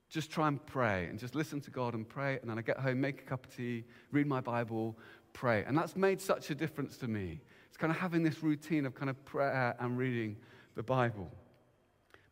just 0.09 0.31
try 0.31 0.49
and 0.49 0.65
pray 0.67 1.07
and 1.07 1.19
just 1.19 1.35
listen 1.35 1.61
to 1.63 1.71
God 1.71 1.95
and 1.95 2.09
pray. 2.09 2.39
And 2.41 2.51
then 2.51 2.59
I 2.59 2.63
get 2.63 2.79
home, 2.79 3.01
make 3.01 3.21
a 3.21 3.25
cup 3.25 3.47
of 3.47 3.57
tea, 3.57 3.85
read 4.13 4.27
my 4.27 4.41
Bible, 4.41 4.97
pray. 5.33 5.65
And 5.65 5.77
that's 5.77 5.97
made 5.97 6.21
such 6.21 6.51
a 6.51 6.55
difference 6.55 6.97
to 6.99 7.09
me. 7.09 7.41
It's 7.69 7.77
kind 7.77 7.91
of 7.91 7.99
having 7.99 8.23
this 8.23 8.43
routine 8.43 8.87
of 8.87 8.95
kind 8.95 9.11
of 9.11 9.25
prayer 9.25 9.75
and 9.81 9.99
reading 9.99 10.37
the 10.77 10.83
Bible. 10.83 11.31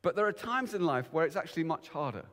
But 0.03 0.17
there 0.17 0.27
are 0.27 0.33
times 0.33 0.75
in 0.75 0.85
life 0.85 1.09
where 1.13 1.25
it's 1.25 1.37
actually 1.37 1.65
much 1.65 1.89
harder. 1.89 2.25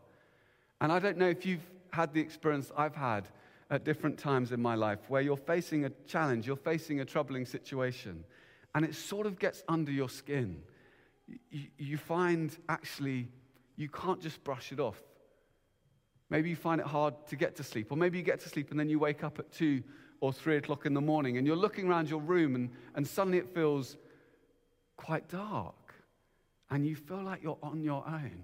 And 0.82 0.92
I 0.92 1.00
don't 1.00 1.18
know 1.18 1.30
if 1.30 1.46
you've 1.46 1.66
had 1.92 2.13
the 2.13 2.22
experience 2.22 2.72
I've 2.75 2.96
had 2.96 3.28
at 3.70 3.84
different 3.84 4.18
times 4.18 4.52
in 4.52 4.62
my 4.62 4.76
life 4.76 5.00
where 5.10 5.22
you're 5.22 5.38
facing 5.38 5.86
a 5.86 5.90
challenge, 6.08 6.48
you're 6.48 6.56
facing 6.56 7.02
a 7.02 7.06
troubling 7.06 7.46
situation, 7.46 8.24
and 8.76 8.84
it 8.84 8.96
sort 8.96 9.28
of 9.28 9.38
gets 9.40 9.64
under 9.68 9.92
your 9.92 10.10
skin. 10.10 10.62
you, 11.52 11.68
you 11.78 11.98
find 11.98 12.58
actually 12.68 13.28
you 13.76 13.88
can't 13.88 14.22
just 14.22 14.44
brush 14.44 14.72
it 14.72 14.80
off. 14.80 15.02
Maybe 16.30 16.50
you 16.50 16.56
find 16.56 16.82
it 16.82 16.88
hard 16.88 17.14
to 17.28 17.36
get 17.36 17.56
to 17.56 17.64
sleep, 17.64 17.92
or 17.92 17.96
maybe 17.96 18.18
you 18.18 18.24
get 18.24 18.40
to 18.42 18.50
sleep 18.50 18.72
and 18.72 18.80
then 18.80 18.90
you 18.90 19.00
wake 19.00 19.24
up 19.24 19.40
at 19.40 19.52
two 19.52 19.84
or 20.22 20.34
three 20.34 20.58
o'clock 20.58 20.86
in 20.86 20.94
the 20.94 21.02
morning 21.02 21.38
and 21.38 21.48
you're 21.48 21.56
looking 21.56 21.88
around 21.88 22.10
your 22.10 22.20
room 22.20 22.56
and, 22.56 22.70
and 22.96 23.08
suddenly 23.08 23.38
it 23.38 23.54
feels 23.54 23.98
quite 24.98 25.30
dark 25.30 25.94
and 26.70 26.86
you 26.86 26.96
feel 26.96 27.24
like 27.24 27.42
you're 27.42 27.58
on 27.64 27.82
your 27.82 28.04
own. 28.06 28.44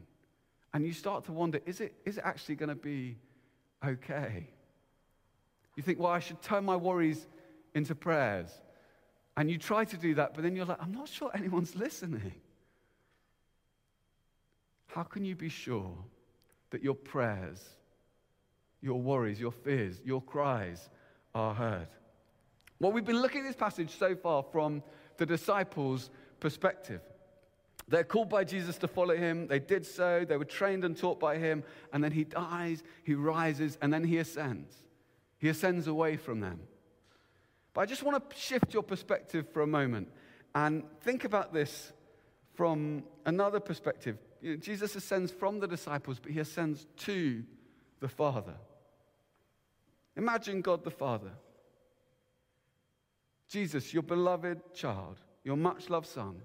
And 0.74 0.86
you 0.86 0.94
start 0.94 1.26
to 1.26 1.32
wonder 1.32 1.60
is 1.66 1.82
it, 1.82 1.94
is 2.06 2.18
it 2.18 2.24
actually 2.26 2.56
going 2.56 2.70
to 2.70 2.76
be 2.76 3.18
okay? 3.86 4.50
You 5.76 5.84
think, 5.84 6.00
well, 6.00 6.12
I 6.12 6.20
should 6.20 6.42
turn 6.42 6.66
my 6.66 6.76
worries 6.76 7.28
into 7.74 7.96
prayers. 7.96 8.50
And 9.38 9.52
you 9.52 9.58
try 9.58 9.84
to 9.86 9.98
do 9.98 10.16
that, 10.16 10.34
but 10.34 10.44
then 10.44 10.56
you're 10.56 10.66
like, 10.66 10.82
I'm 10.82 10.94
not 10.94 11.10
sure 11.10 11.30
anyone's 11.34 11.76
listening. 11.76 12.34
How 14.88 15.04
can 15.04 15.26
you 15.26 15.36
be 15.36 15.50
sure 15.50 15.94
that 16.70 16.82
your 16.82 16.96
prayers, 16.96 17.62
your 18.82 19.02
worries, 19.02 19.40
your 19.40 19.52
fears, 19.52 20.00
your 20.06 20.22
cries 20.22 20.90
are 21.34 21.54
heard? 21.54 21.90
Well, 22.80 22.94
we've 22.94 23.06
been 23.06 23.22
looking 23.22 23.42
at 23.42 23.48
this 23.48 23.56
passage 23.58 23.98
so 23.98 24.16
far 24.16 24.44
from 24.44 24.84
the 25.18 25.26
disciples' 25.26 26.10
perspective. 26.40 27.02
They're 27.88 28.04
called 28.04 28.30
by 28.30 28.46
Jesus 28.46 28.78
to 28.80 28.88
follow 28.88 29.16
him. 29.16 29.48
They 29.48 29.60
did 29.60 29.86
so. 29.86 30.26
They 30.28 30.38
were 30.38 30.46
trained 30.46 30.86
and 30.86 30.98
taught 30.98 31.20
by 31.20 31.38
him. 31.38 31.64
And 31.94 32.04
then 32.04 32.12
he 32.12 32.24
dies, 32.24 32.84
he 33.04 33.16
rises, 33.16 33.78
and 33.82 33.94
then 33.94 34.04
he 34.04 34.18
ascends. 34.18 34.74
He 35.38 35.50
ascends 35.50 35.88
away 35.88 36.18
from 36.18 36.40
them. 36.40 36.60
But 37.74 37.82
I 37.82 37.86
just 37.86 38.04
want 38.04 38.30
to 38.30 38.36
shift 38.38 38.74
your 38.74 38.84
perspective 38.84 39.48
for 39.52 39.62
a 39.62 39.68
moment 39.68 40.10
and 40.54 40.84
think 41.02 41.26
about 41.26 41.54
this 41.54 41.92
from 42.54 43.04
another 43.26 43.60
perspective. 43.60 44.18
Jesus 44.60 44.96
ascends 44.96 45.32
from 45.32 45.60
the 45.60 45.68
disciples, 45.68 46.20
but 46.20 46.32
he 46.32 46.40
ascends 46.40 46.88
to 46.98 47.44
the 48.00 48.08
Father. 48.08 48.56
Imagine 50.16 50.62
God 50.62 50.84
the 50.84 50.92
Father. 50.92 51.32
Jesus, 53.50 53.94
your 53.94 54.04
beloved 54.04 54.74
child, 54.74 55.20
your 55.44 55.58
much 55.58 55.90
loved 55.90 56.08
Son 56.08 56.42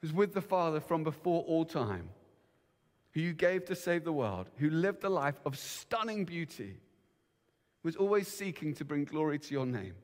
who's 0.00 0.12
with 0.12 0.32
the 0.32 0.40
Father 0.40 0.80
from 0.80 1.02
before 1.02 1.42
all 1.44 1.64
time, 1.64 2.08
who 3.12 3.20
you 3.20 3.32
gave 3.32 3.64
to 3.66 3.74
save 3.74 4.04
the 4.04 4.12
world, 4.12 4.48
who 4.56 4.70
lived 4.70 5.04
a 5.04 5.08
life 5.08 5.40
of 5.44 5.58
stunning 5.58 6.24
beauty, 6.24 6.76
was 7.82 7.96
always 7.96 8.28
seeking 8.28 8.74
to 8.74 8.84
bring 8.84 9.04
glory 9.04 9.38
to 9.38 9.52
your 9.52 9.66
name, 9.66 9.94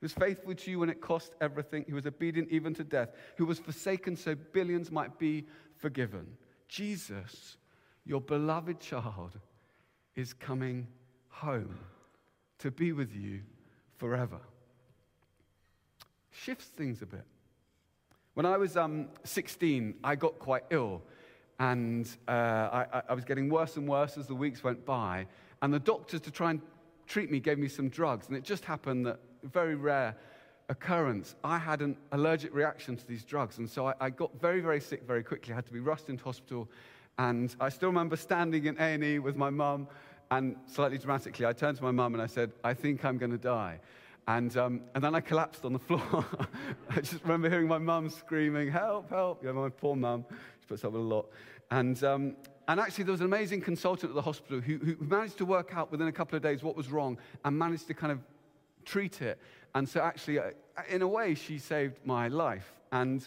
who 0.00 0.04
was 0.04 0.12
faithful 0.12 0.54
to 0.54 0.70
you 0.70 0.78
when 0.78 0.90
it 0.90 1.00
cost 1.00 1.34
everything, 1.40 1.84
who 1.88 1.94
was 1.94 2.06
obedient 2.06 2.50
even 2.50 2.74
to 2.74 2.84
death, 2.84 3.10
who 3.36 3.46
was 3.46 3.58
forsaken 3.58 4.16
so 4.16 4.34
billions 4.34 4.90
might 4.90 5.18
be 5.18 5.46
forgiven. 5.76 6.26
Jesus, 6.68 7.56
your 8.04 8.20
beloved 8.20 8.80
child, 8.80 9.38
is 10.16 10.32
coming 10.32 10.86
home 11.28 11.78
to 12.58 12.70
be 12.70 12.92
with 12.92 13.14
you 13.14 13.40
forever. 13.96 14.40
Shifts 16.30 16.66
things 16.66 17.02
a 17.02 17.06
bit. 17.06 17.24
When 18.34 18.46
I 18.46 18.56
was 18.56 18.76
um, 18.76 19.08
16, 19.24 19.94
I 20.02 20.16
got 20.16 20.38
quite 20.38 20.64
ill. 20.70 21.02
And 21.60 22.08
uh, 22.26 22.30
I, 22.32 23.02
I 23.08 23.14
was 23.14 23.24
getting 23.24 23.48
worse 23.48 23.76
and 23.76 23.88
worse 23.88 24.18
as 24.18 24.26
the 24.26 24.34
weeks 24.34 24.64
went 24.64 24.84
by. 24.84 25.26
And 25.62 25.72
the 25.72 25.78
doctors, 25.78 26.20
to 26.22 26.30
try 26.32 26.50
and 26.50 26.60
treat 27.06 27.30
me, 27.30 27.40
gave 27.40 27.58
me 27.58 27.68
some 27.68 27.88
drugs. 27.88 28.28
And 28.28 28.36
it 28.36 28.44
just 28.44 28.64
happened 28.64 29.06
that, 29.06 29.18
very 29.52 29.74
rare 29.74 30.16
occurrence, 30.68 31.34
I 31.44 31.58
had 31.58 31.82
an 31.82 31.96
allergic 32.12 32.54
reaction 32.54 32.96
to 32.96 33.06
these 33.06 33.24
drugs. 33.24 33.58
And 33.58 33.68
so 33.68 33.88
I, 33.88 33.94
I 34.00 34.10
got 34.10 34.40
very, 34.40 34.60
very 34.60 34.80
sick 34.80 35.02
very 35.06 35.22
quickly. 35.22 35.52
I 35.52 35.56
had 35.56 35.66
to 35.66 35.72
be 35.72 35.80
rushed 35.80 36.08
into 36.08 36.24
hospital. 36.24 36.68
And 37.18 37.54
I 37.60 37.68
still 37.68 37.88
remember 37.88 38.16
standing 38.16 38.66
in 38.66 38.78
A&E 38.78 39.18
with 39.18 39.36
my 39.36 39.50
mum. 39.50 39.88
And 40.30 40.56
slightly 40.66 40.98
dramatically, 40.98 41.46
I 41.46 41.52
turned 41.52 41.76
to 41.76 41.84
my 41.84 41.90
mum 41.90 42.14
and 42.14 42.22
I 42.22 42.26
said, 42.26 42.52
I 42.64 42.74
think 42.74 43.04
I'm 43.04 43.18
going 43.18 43.30
to 43.30 43.38
die. 43.38 43.80
And, 44.26 44.56
um, 44.56 44.80
and 44.94 45.04
then 45.04 45.14
I 45.14 45.20
collapsed 45.20 45.64
on 45.64 45.74
the 45.74 45.78
floor. 45.80 46.24
I 46.90 47.00
just 47.00 47.22
remember 47.22 47.50
hearing 47.50 47.68
my 47.68 47.78
mum 47.78 48.08
screaming, 48.08 48.70
Help, 48.70 49.10
help. 49.10 49.42
You 49.42 49.52
know, 49.52 49.62
my 49.62 49.68
poor 49.68 49.94
mum. 49.94 50.24
She 50.60 50.66
puts 50.66 50.84
up 50.84 50.92
with 50.92 51.02
a 51.02 51.04
lot. 51.04 51.28
And, 51.70 52.02
um, 52.02 52.36
and 52.68 52.80
actually, 52.80 53.04
there 53.04 53.12
was 53.12 53.20
an 53.20 53.26
amazing 53.26 53.60
consultant 53.60 54.10
at 54.10 54.14
the 54.14 54.22
hospital 54.22 54.60
who, 54.60 54.78
who 54.78 54.96
managed 55.04 55.38
to 55.38 55.44
work 55.44 55.74
out 55.74 55.90
within 55.90 56.08
a 56.08 56.12
couple 56.12 56.36
of 56.36 56.42
days 56.42 56.62
what 56.62 56.76
was 56.76 56.90
wrong 56.90 57.18
and 57.44 57.58
managed 57.58 57.86
to 57.88 57.94
kind 57.94 58.12
of 58.12 58.20
treat 58.84 59.20
it. 59.20 59.38
And 59.74 59.88
so, 59.88 60.00
actually, 60.00 60.38
uh, 60.38 60.50
in 60.88 61.02
a 61.02 61.08
way, 61.08 61.34
she 61.34 61.58
saved 61.58 61.98
my 62.04 62.28
life. 62.28 62.72
And 62.92 63.26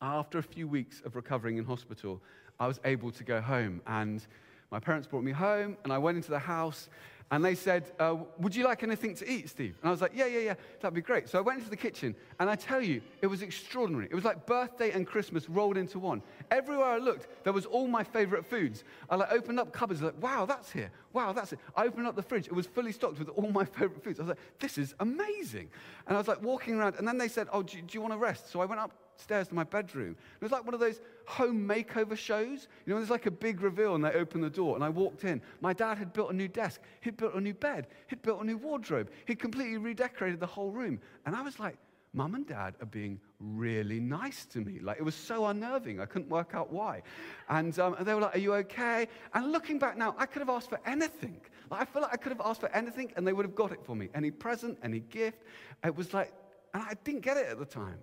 after 0.00 0.38
a 0.38 0.42
few 0.42 0.68
weeks 0.68 1.02
of 1.04 1.16
recovering 1.16 1.58
in 1.58 1.64
hospital, 1.64 2.22
I 2.58 2.66
was 2.66 2.80
able 2.84 3.10
to 3.12 3.24
go 3.24 3.40
home. 3.40 3.82
And 3.86 4.26
my 4.70 4.80
parents 4.80 5.06
brought 5.06 5.24
me 5.24 5.32
home, 5.32 5.76
and 5.84 5.92
I 5.92 5.98
went 5.98 6.16
into 6.16 6.30
the 6.30 6.38
house, 6.38 6.88
and 7.30 7.44
they 7.44 7.56
said, 7.56 7.90
uh, 7.98 8.16
Would 8.38 8.54
you 8.54 8.64
like 8.64 8.82
anything 8.82 9.14
to 9.16 9.28
eat, 9.30 9.48
Steve? 9.48 9.76
And 9.82 9.88
I 9.88 9.90
was 9.90 10.00
like, 10.00 10.12
Yeah, 10.14 10.26
yeah, 10.26 10.38
yeah, 10.38 10.54
that'd 10.80 10.94
be 10.94 11.00
great. 11.00 11.28
So 11.28 11.38
I 11.38 11.40
went 11.40 11.58
into 11.58 11.70
the 11.70 11.76
kitchen, 11.76 12.14
and 12.38 12.48
I 12.48 12.54
tell 12.54 12.80
you, 12.80 13.02
it 13.20 13.26
was 13.26 13.42
extraordinary. 13.42 14.06
It 14.06 14.14
was 14.14 14.24
like 14.24 14.46
birthday 14.46 14.92
and 14.92 15.06
Christmas 15.06 15.48
rolled 15.48 15.76
into 15.76 15.98
one. 15.98 16.22
Everywhere 16.50 16.86
I 16.86 16.98
looked, 16.98 17.28
there 17.44 17.52
was 17.52 17.66
all 17.66 17.88
my 17.88 18.04
favorite 18.04 18.46
foods. 18.46 18.84
I 19.10 19.16
like 19.16 19.32
opened 19.32 19.58
up 19.58 19.72
cupboards, 19.72 20.02
like, 20.02 20.20
Wow, 20.22 20.46
that's 20.46 20.70
here. 20.70 20.90
Wow, 21.12 21.32
that's 21.32 21.52
it. 21.52 21.58
I 21.74 21.86
opened 21.86 22.06
up 22.06 22.14
the 22.14 22.22
fridge, 22.22 22.46
it 22.46 22.54
was 22.54 22.66
fully 22.66 22.92
stocked 22.92 23.18
with 23.18 23.28
all 23.30 23.50
my 23.52 23.64
favorite 23.64 24.04
foods. 24.04 24.20
I 24.20 24.22
was 24.22 24.28
like, 24.30 24.60
This 24.60 24.78
is 24.78 24.94
amazing. 25.00 25.68
And 26.06 26.16
I 26.16 26.18
was 26.18 26.28
like 26.28 26.42
walking 26.42 26.76
around, 26.76 26.94
and 26.96 27.08
then 27.08 27.18
they 27.18 27.28
said, 27.28 27.48
Oh, 27.52 27.62
do, 27.62 27.80
do 27.80 27.88
you 27.92 28.00
want 28.00 28.12
to 28.12 28.18
rest? 28.18 28.50
So 28.50 28.60
I 28.60 28.66
went 28.66 28.80
up 28.80 28.92
stairs 29.20 29.48
to 29.48 29.54
my 29.54 29.64
bedroom. 29.64 30.16
It 30.34 30.42
was 30.42 30.52
like 30.52 30.64
one 30.64 30.74
of 30.74 30.80
those 30.80 31.00
home 31.26 31.66
makeover 31.66 32.16
shows. 32.16 32.68
You 32.84 32.92
know, 32.92 32.98
there's 32.98 33.10
like 33.10 33.26
a 33.26 33.30
big 33.30 33.60
reveal 33.60 33.94
and 33.94 34.04
they 34.04 34.12
open 34.12 34.40
the 34.40 34.50
door 34.50 34.74
and 34.74 34.84
I 34.84 34.88
walked 34.88 35.24
in. 35.24 35.42
My 35.60 35.72
dad 35.72 35.98
had 35.98 36.12
built 36.12 36.30
a 36.30 36.36
new 36.36 36.48
desk. 36.48 36.80
He'd 37.00 37.16
built 37.16 37.34
a 37.34 37.40
new 37.40 37.54
bed. 37.54 37.88
He'd 38.08 38.22
built 38.22 38.42
a 38.42 38.44
new 38.44 38.56
wardrobe. 38.56 39.10
He'd 39.26 39.38
completely 39.38 39.78
redecorated 39.78 40.40
the 40.40 40.46
whole 40.46 40.70
room. 40.70 41.00
And 41.24 41.34
I 41.34 41.42
was 41.42 41.58
like, 41.58 41.76
Mum 42.16 42.34
and 42.34 42.46
Dad 42.46 42.74
are 42.80 42.86
being 42.86 43.20
really 43.40 44.00
nice 44.00 44.46
to 44.46 44.60
me. 44.60 44.78
Like, 44.80 44.98
it 44.98 45.02
was 45.02 45.14
so 45.14 45.44
unnerving. 45.46 46.00
I 46.00 46.06
couldn't 46.06 46.30
work 46.30 46.54
out 46.54 46.72
why. 46.72 47.02
And, 47.50 47.78
um, 47.78 47.92
and 47.94 48.06
they 48.06 48.14
were 48.14 48.22
like, 48.22 48.36
Are 48.36 48.38
you 48.38 48.54
okay? 48.54 49.06
And 49.34 49.52
looking 49.52 49.78
back 49.78 49.98
now, 49.98 50.14
I 50.16 50.24
could 50.24 50.40
have 50.40 50.48
asked 50.48 50.70
for 50.70 50.80
anything. 50.86 51.42
Like, 51.70 51.82
I 51.82 51.84
feel 51.84 52.00
like 52.00 52.14
I 52.14 52.16
could 52.16 52.32
have 52.32 52.40
asked 52.42 52.60
for 52.60 52.70
anything 52.70 53.12
and 53.16 53.26
they 53.26 53.34
would 53.34 53.44
have 53.44 53.54
got 53.54 53.70
it 53.70 53.80
for 53.84 53.94
me. 53.94 54.08
Any 54.14 54.30
present, 54.30 54.78
any 54.82 55.00
gift. 55.00 55.42
It 55.84 55.94
was 55.94 56.14
like, 56.14 56.32
and 56.72 56.82
I 56.82 56.94
didn't 57.04 57.20
get 57.20 57.36
it 57.36 57.46
at 57.48 57.58
the 57.58 57.66
time. 57.66 57.98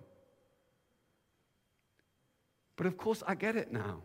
But 2.76 2.86
of 2.86 2.96
course, 2.96 3.22
I 3.26 3.34
get 3.34 3.56
it 3.56 3.72
now. 3.72 4.02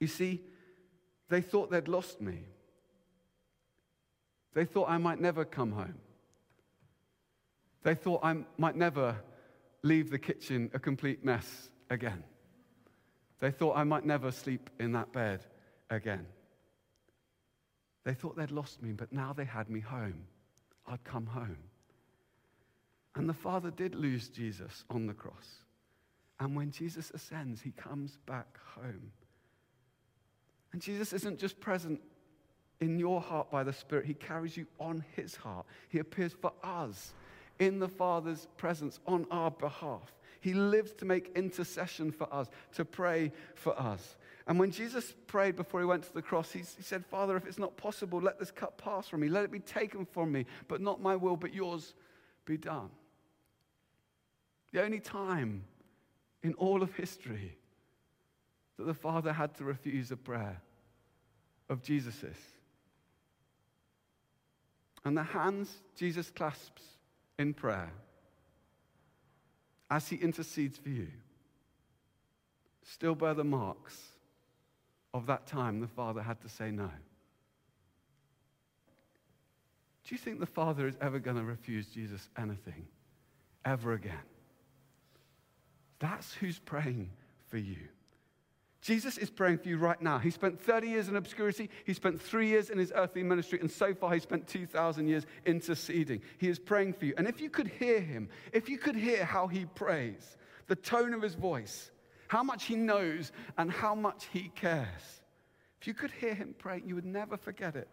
You 0.00 0.06
see, 0.06 0.42
they 1.28 1.40
thought 1.40 1.70
they'd 1.70 1.88
lost 1.88 2.20
me. 2.20 2.44
They 4.54 4.64
thought 4.64 4.88
I 4.88 4.98
might 4.98 5.20
never 5.20 5.44
come 5.44 5.72
home. 5.72 5.98
They 7.82 7.94
thought 7.94 8.20
I 8.24 8.36
might 8.56 8.76
never 8.76 9.16
leave 9.82 10.10
the 10.10 10.18
kitchen 10.18 10.70
a 10.74 10.78
complete 10.78 11.24
mess 11.24 11.70
again. 11.90 12.24
They 13.40 13.50
thought 13.50 13.76
I 13.76 13.84
might 13.84 14.04
never 14.04 14.32
sleep 14.32 14.70
in 14.80 14.92
that 14.92 15.12
bed 15.12 15.44
again. 15.90 16.26
They 18.04 18.14
thought 18.14 18.36
they'd 18.36 18.50
lost 18.50 18.82
me, 18.82 18.92
but 18.92 19.12
now 19.12 19.32
they 19.32 19.44
had 19.44 19.68
me 19.70 19.80
home. 19.80 20.24
I'd 20.86 21.04
come 21.04 21.26
home. 21.26 21.58
And 23.14 23.28
the 23.28 23.34
Father 23.34 23.70
did 23.70 23.94
lose 23.94 24.28
Jesus 24.28 24.84
on 24.90 25.06
the 25.06 25.14
cross. 25.14 25.62
And 26.40 26.54
when 26.54 26.70
Jesus 26.70 27.10
ascends, 27.12 27.60
he 27.60 27.72
comes 27.72 28.18
back 28.26 28.58
home. 28.74 29.12
And 30.72 30.80
Jesus 30.80 31.12
isn't 31.12 31.38
just 31.38 31.58
present 31.60 32.00
in 32.80 32.98
your 32.98 33.20
heart 33.20 33.50
by 33.50 33.64
the 33.64 33.72
Spirit, 33.72 34.06
he 34.06 34.14
carries 34.14 34.56
you 34.56 34.66
on 34.78 35.04
his 35.16 35.34
heart. 35.34 35.66
He 35.88 35.98
appears 35.98 36.32
for 36.32 36.52
us 36.62 37.12
in 37.58 37.80
the 37.80 37.88
Father's 37.88 38.46
presence 38.56 39.00
on 39.06 39.26
our 39.30 39.50
behalf. 39.50 40.14
He 40.40 40.54
lives 40.54 40.92
to 40.94 41.04
make 41.04 41.32
intercession 41.34 42.12
for 42.12 42.32
us, 42.32 42.48
to 42.74 42.84
pray 42.84 43.32
for 43.56 43.78
us. 43.78 44.16
And 44.46 44.60
when 44.60 44.70
Jesus 44.70 45.12
prayed 45.26 45.56
before 45.56 45.80
he 45.80 45.86
went 45.86 46.04
to 46.04 46.14
the 46.14 46.22
cross, 46.22 46.52
he, 46.52 46.60
he 46.60 46.82
said, 46.82 47.04
Father, 47.04 47.36
if 47.36 47.46
it's 47.46 47.58
not 47.58 47.76
possible, 47.76 48.20
let 48.20 48.38
this 48.38 48.52
cup 48.52 48.80
pass 48.80 49.08
from 49.08 49.20
me. 49.20 49.28
Let 49.28 49.44
it 49.44 49.50
be 49.50 49.58
taken 49.58 50.06
from 50.06 50.30
me, 50.30 50.46
but 50.68 50.80
not 50.80 51.02
my 51.02 51.16
will, 51.16 51.36
but 51.36 51.52
yours 51.52 51.94
be 52.44 52.56
done. 52.56 52.90
The 54.72 54.82
only 54.82 55.00
time 55.00 55.64
in 56.42 56.54
all 56.54 56.82
of 56.82 56.94
history 56.94 57.56
that 58.76 58.84
the 58.84 58.94
Father 58.94 59.32
had 59.32 59.54
to 59.56 59.64
refuse 59.64 60.10
a 60.10 60.16
prayer 60.16 60.60
of 61.68 61.82
Jesus's. 61.82 62.36
And 65.04 65.16
the 65.16 65.22
hands 65.22 65.72
Jesus 65.96 66.30
clasps 66.30 66.82
in 67.38 67.54
prayer 67.54 67.92
as 69.90 70.08
he 70.08 70.16
intercedes 70.16 70.76
for 70.78 70.90
you 70.90 71.08
still 72.82 73.14
bear 73.14 73.34
the 73.34 73.44
marks 73.44 74.00
of 75.12 75.26
that 75.26 75.46
time 75.46 75.80
the 75.80 75.86
Father 75.86 76.22
had 76.22 76.40
to 76.40 76.48
say 76.48 76.70
no. 76.70 76.90
Do 80.04 80.14
you 80.14 80.18
think 80.18 80.40
the 80.40 80.46
Father 80.46 80.86
is 80.86 80.96
ever 81.00 81.18
going 81.18 81.36
to 81.36 81.44
refuse 81.44 81.86
Jesus 81.86 82.28
anything 82.38 82.86
ever 83.64 83.92
again? 83.92 84.14
That's 85.98 86.34
who's 86.34 86.58
praying 86.58 87.10
for 87.48 87.58
you. 87.58 87.76
Jesus 88.80 89.18
is 89.18 89.28
praying 89.28 89.58
for 89.58 89.68
you 89.68 89.76
right 89.76 90.00
now. 90.00 90.18
He 90.18 90.30
spent 90.30 90.60
30 90.60 90.88
years 90.88 91.08
in 91.08 91.16
obscurity. 91.16 91.68
He 91.84 91.92
spent 91.92 92.20
three 92.20 92.48
years 92.48 92.70
in 92.70 92.78
his 92.78 92.92
earthly 92.94 93.24
ministry, 93.24 93.58
and 93.60 93.70
so 93.70 93.92
far 93.92 94.14
he 94.14 94.20
spent 94.20 94.46
2,000 94.46 95.08
years 95.08 95.26
interceding. 95.44 96.22
He 96.38 96.48
is 96.48 96.58
praying 96.58 96.92
for 96.94 97.06
you. 97.06 97.14
And 97.18 97.26
if 97.26 97.40
you 97.40 97.50
could 97.50 97.66
hear 97.66 98.00
him, 98.00 98.28
if 98.52 98.68
you 98.68 98.78
could 98.78 98.94
hear 98.94 99.24
how 99.24 99.48
he 99.48 99.64
prays, 99.66 100.36
the 100.68 100.76
tone 100.76 101.12
of 101.12 101.22
his 101.22 101.34
voice, 101.34 101.90
how 102.28 102.42
much 102.42 102.64
he 102.64 102.76
knows, 102.76 103.32
and 103.56 103.70
how 103.70 103.94
much 103.94 104.28
he 104.32 104.52
cares, 104.54 105.22
if 105.80 105.86
you 105.86 105.94
could 105.94 106.12
hear 106.12 106.34
him 106.34 106.54
praying, 106.56 106.84
you 106.86 106.94
would 106.94 107.04
never 107.04 107.36
forget 107.36 107.74
it. 107.74 107.88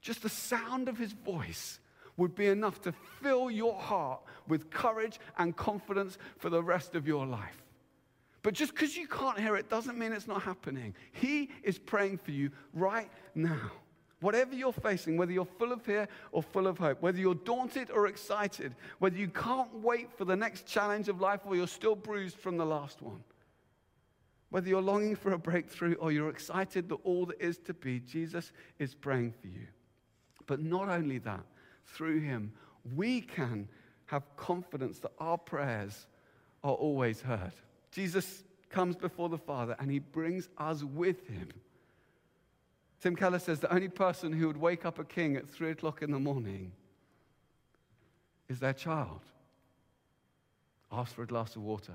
Just 0.00 0.22
the 0.22 0.28
sound 0.28 0.88
of 0.88 0.96
his 0.96 1.12
voice 1.12 1.80
would 2.16 2.34
be 2.34 2.46
enough 2.46 2.80
to 2.82 2.92
fill 3.22 3.50
your 3.50 3.74
heart 3.74 4.20
with 4.48 4.70
courage 4.70 5.18
and 5.38 5.56
confidence 5.56 6.18
for 6.38 6.50
the 6.50 6.62
rest 6.62 6.94
of 6.94 7.06
your 7.06 7.26
life. 7.26 7.62
But 8.42 8.54
just 8.54 8.74
because 8.74 8.96
you 8.96 9.08
can't 9.08 9.38
hear 9.38 9.56
it 9.56 9.70
doesn't 9.70 9.98
mean 9.98 10.12
it's 10.12 10.28
not 10.28 10.42
happening. 10.42 10.94
He 11.12 11.50
is 11.62 11.78
praying 11.78 12.18
for 12.18 12.30
you 12.30 12.50
right 12.74 13.10
now. 13.34 13.72
Whatever 14.20 14.54
you're 14.54 14.72
facing, 14.72 15.16
whether 15.16 15.32
you're 15.32 15.44
full 15.44 15.72
of 15.72 15.82
fear 15.82 16.08
or 16.30 16.42
full 16.42 16.66
of 16.66 16.78
hope, 16.78 17.02
whether 17.02 17.18
you're 17.18 17.34
daunted 17.34 17.90
or 17.90 18.06
excited, 18.06 18.74
whether 18.98 19.16
you 19.16 19.28
can't 19.28 19.74
wait 19.82 20.12
for 20.16 20.24
the 20.24 20.36
next 20.36 20.66
challenge 20.66 21.08
of 21.08 21.20
life 21.20 21.40
or 21.44 21.56
you're 21.56 21.66
still 21.66 21.96
bruised 21.96 22.36
from 22.36 22.56
the 22.56 22.64
last 22.64 23.02
one, 23.02 23.24
whether 24.50 24.68
you're 24.68 24.82
longing 24.82 25.16
for 25.16 25.32
a 25.32 25.38
breakthrough 25.38 25.94
or 25.94 26.12
you're 26.12 26.30
excited 26.30 26.88
that 26.88 26.98
all 27.04 27.26
that 27.26 27.40
is 27.40 27.58
to 27.58 27.74
be, 27.74 28.00
Jesus 28.00 28.52
is 28.78 28.94
praying 28.94 29.32
for 29.40 29.48
you. 29.48 29.66
But 30.46 30.60
not 30.60 30.88
only 30.88 31.18
that, 31.18 31.44
through 31.86 32.20
him, 32.20 32.52
we 32.94 33.20
can 33.20 33.68
have 34.06 34.24
confidence 34.36 34.98
that 35.00 35.12
our 35.18 35.38
prayers 35.38 36.06
are 36.62 36.74
always 36.74 37.20
heard. 37.20 37.52
Jesus 37.90 38.42
comes 38.70 38.96
before 38.96 39.28
the 39.28 39.38
Father 39.38 39.76
and 39.78 39.90
he 39.90 39.98
brings 39.98 40.48
us 40.58 40.82
with 40.82 41.26
him. 41.28 41.48
Tim 43.00 43.14
Keller 43.14 43.38
says 43.38 43.60
the 43.60 43.72
only 43.72 43.88
person 43.88 44.32
who 44.32 44.46
would 44.46 44.56
wake 44.56 44.84
up 44.84 44.98
a 44.98 45.04
king 45.04 45.36
at 45.36 45.48
three 45.48 45.70
o'clock 45.70 46.02
in 46.02 46.10
the 46.10 46.18
morning 46.18 46.72
is 48.48 48.58
their 48.58 48.72
child. 48.72 49.20
Ask 50.90 51.14
for 51.14 51.22
a 51.22 51.26
glass 51.26 51.56
of 51.56 51.62
water. 51.62 51.94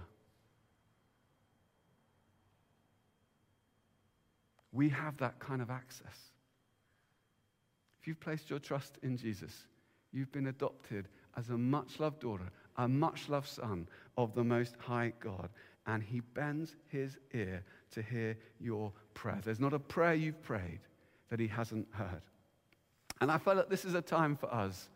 We 4.71 4.89
have 4.89 5.17
that 5.17 5.39
kind 5.39 5.61
of 5.61 5.69
access. 5.69 6.17
If 7.99 8.07
you've 8.07 8.19
placed 8.19 8.49
your 8.49 8.59
trust 8.59 8.97
in 9.01 9.17
Jesus, 9.17 9.65
you've 10.11 10.31
been 10.31 10.47
adopted 10.47 11.07
as 11.37 11.49
a 11.49 11.57
much 11.57 11.99
loved 11.99 12.19
daughter, 12.19 12.51
a 12.77 12.87
much 12.87 13.29
loved 13.29 13.47
son 13.47 13.87
of 14.17 14.33
the 14.33 14.43
Most 14.43 14.75
High 14.79 15.13
God 15.19 15.49
and 15.89 16.03
he 16.03 16.19
bends 16.19 16.75
his 16.87 17.17
ear 17.33 17.63
to 17.91 18.01
hear 18.01 18.37
your 18.59 18.93
prayer. 19.15 19.39
There's 19.43 19.59
not 19.59 19.73
a 19.73 19.79
prayer 19.79 20.13
you've 20.13 20.41
prayed 20.43 20.81
that 21.29 21.39
he 21.39 21.47
hasn't 21.47 21.87
heard. 21.91 22.21
And 23.21 23.31
I 23.31 23.39
feel 23.39 23.55
that 23.55 23.71
this 23.71 23.85
is 23.85 23.95
a 23.95 24.01
time 24.01 24.35
for 24.35 24.53
us 24.53 24.89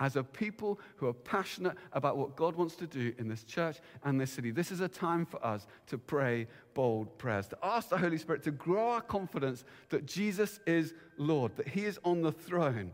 as 0.00 0.16
a 0.16 0.24
people 0.24 0.80
who 0.96 1.06
are 1.06 1.12
passionate 1.12 1.76
about 1.92 2.16
what 2.16 2.36
God 2.36 2.56
wants 2.56 2.74
to 2.76 2.86
do 2.86 3.12
in 3.18 3.28
this 3.28 3.44
church 3.44 3.80
and 4.02 4.18
this 4.18 4.30
city. 4.30 4.50
This 4.50 4.72
is 4.72 4.80
a 4.80 4.88
time 4.88 5.26
for 5.26 5.44
us 5.44 5.66
to 5.88 5.98
pray 5.98 6.46
bold 6.72 7.18
prayers, 7.18 7.46
to 7.48 7.58
ask 7.62 7.90
the 7.90 7.98
Holy 7.98 8.16
Spirit 8.16 8.42
to 8.44 8.50
grow 8.50 8.88
our 8.88 9.02
confidence 9.02 9.62
that 9.90 10.06
Jesus 10.06 10.58
is 10.66 10.94
Lord, 11.18 11.54
that 11.56 11.68
he 11.68 11.84
is 11.84 11.98
on 12.02 12.22
the 12.22 12.32
throne, 12.32 12.92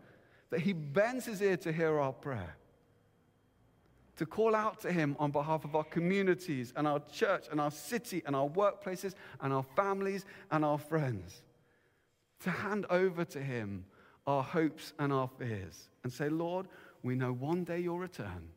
that 0.51 0.61
he 0.61 0.73
bends 0.73 1.25
his 1.27 1.43
ear 1.43 1.57
to 1.57 1.73
hear 1.73 1.99
our 1.99 2.13
prayer 2.13 2.57
to 4.17 4.27
call 4.27 4.55
out 4.55 4.81
to 4.81 4.93
Him 4.93 5.17
on 5.19 5.31
behalf 5.31 5.65
of 5.65 5.75
our 5.75 5.85
communities 5.85 6.73
and 6.77 6.87
our 6.87 7.01
church 7.13 7.47
and 7.51 7.61
our 7.61 7.71
city 7.71 8.23
and 8.27 8.35
our 8.35 8.49
workplaces 8.49 9.15
and 9.41 9.53
our 9.53 9.63
families 9.63 10.25
and 10.51 10.65
our 10.65 10.79
friends. 10.79 11.43
To 12.41 12.51
hand 12.51 12.87
over 12.91 13.25
to 13.27 13.41
Him 13.41 13.85
our 14.27 14.43
hopes 14.43 14.93
and 14.99 15.13
our 15.13 15.29
fears 15.39 15.89
and 16.03 16.13
say, 16.13 16.29
Lord, 16.29 16.67
we 17.03 17.15
know 17.15 17.33
one 17.33 17.65
day 17.65 17.81
you'll 17.81 17.99
return. 17.99 18.49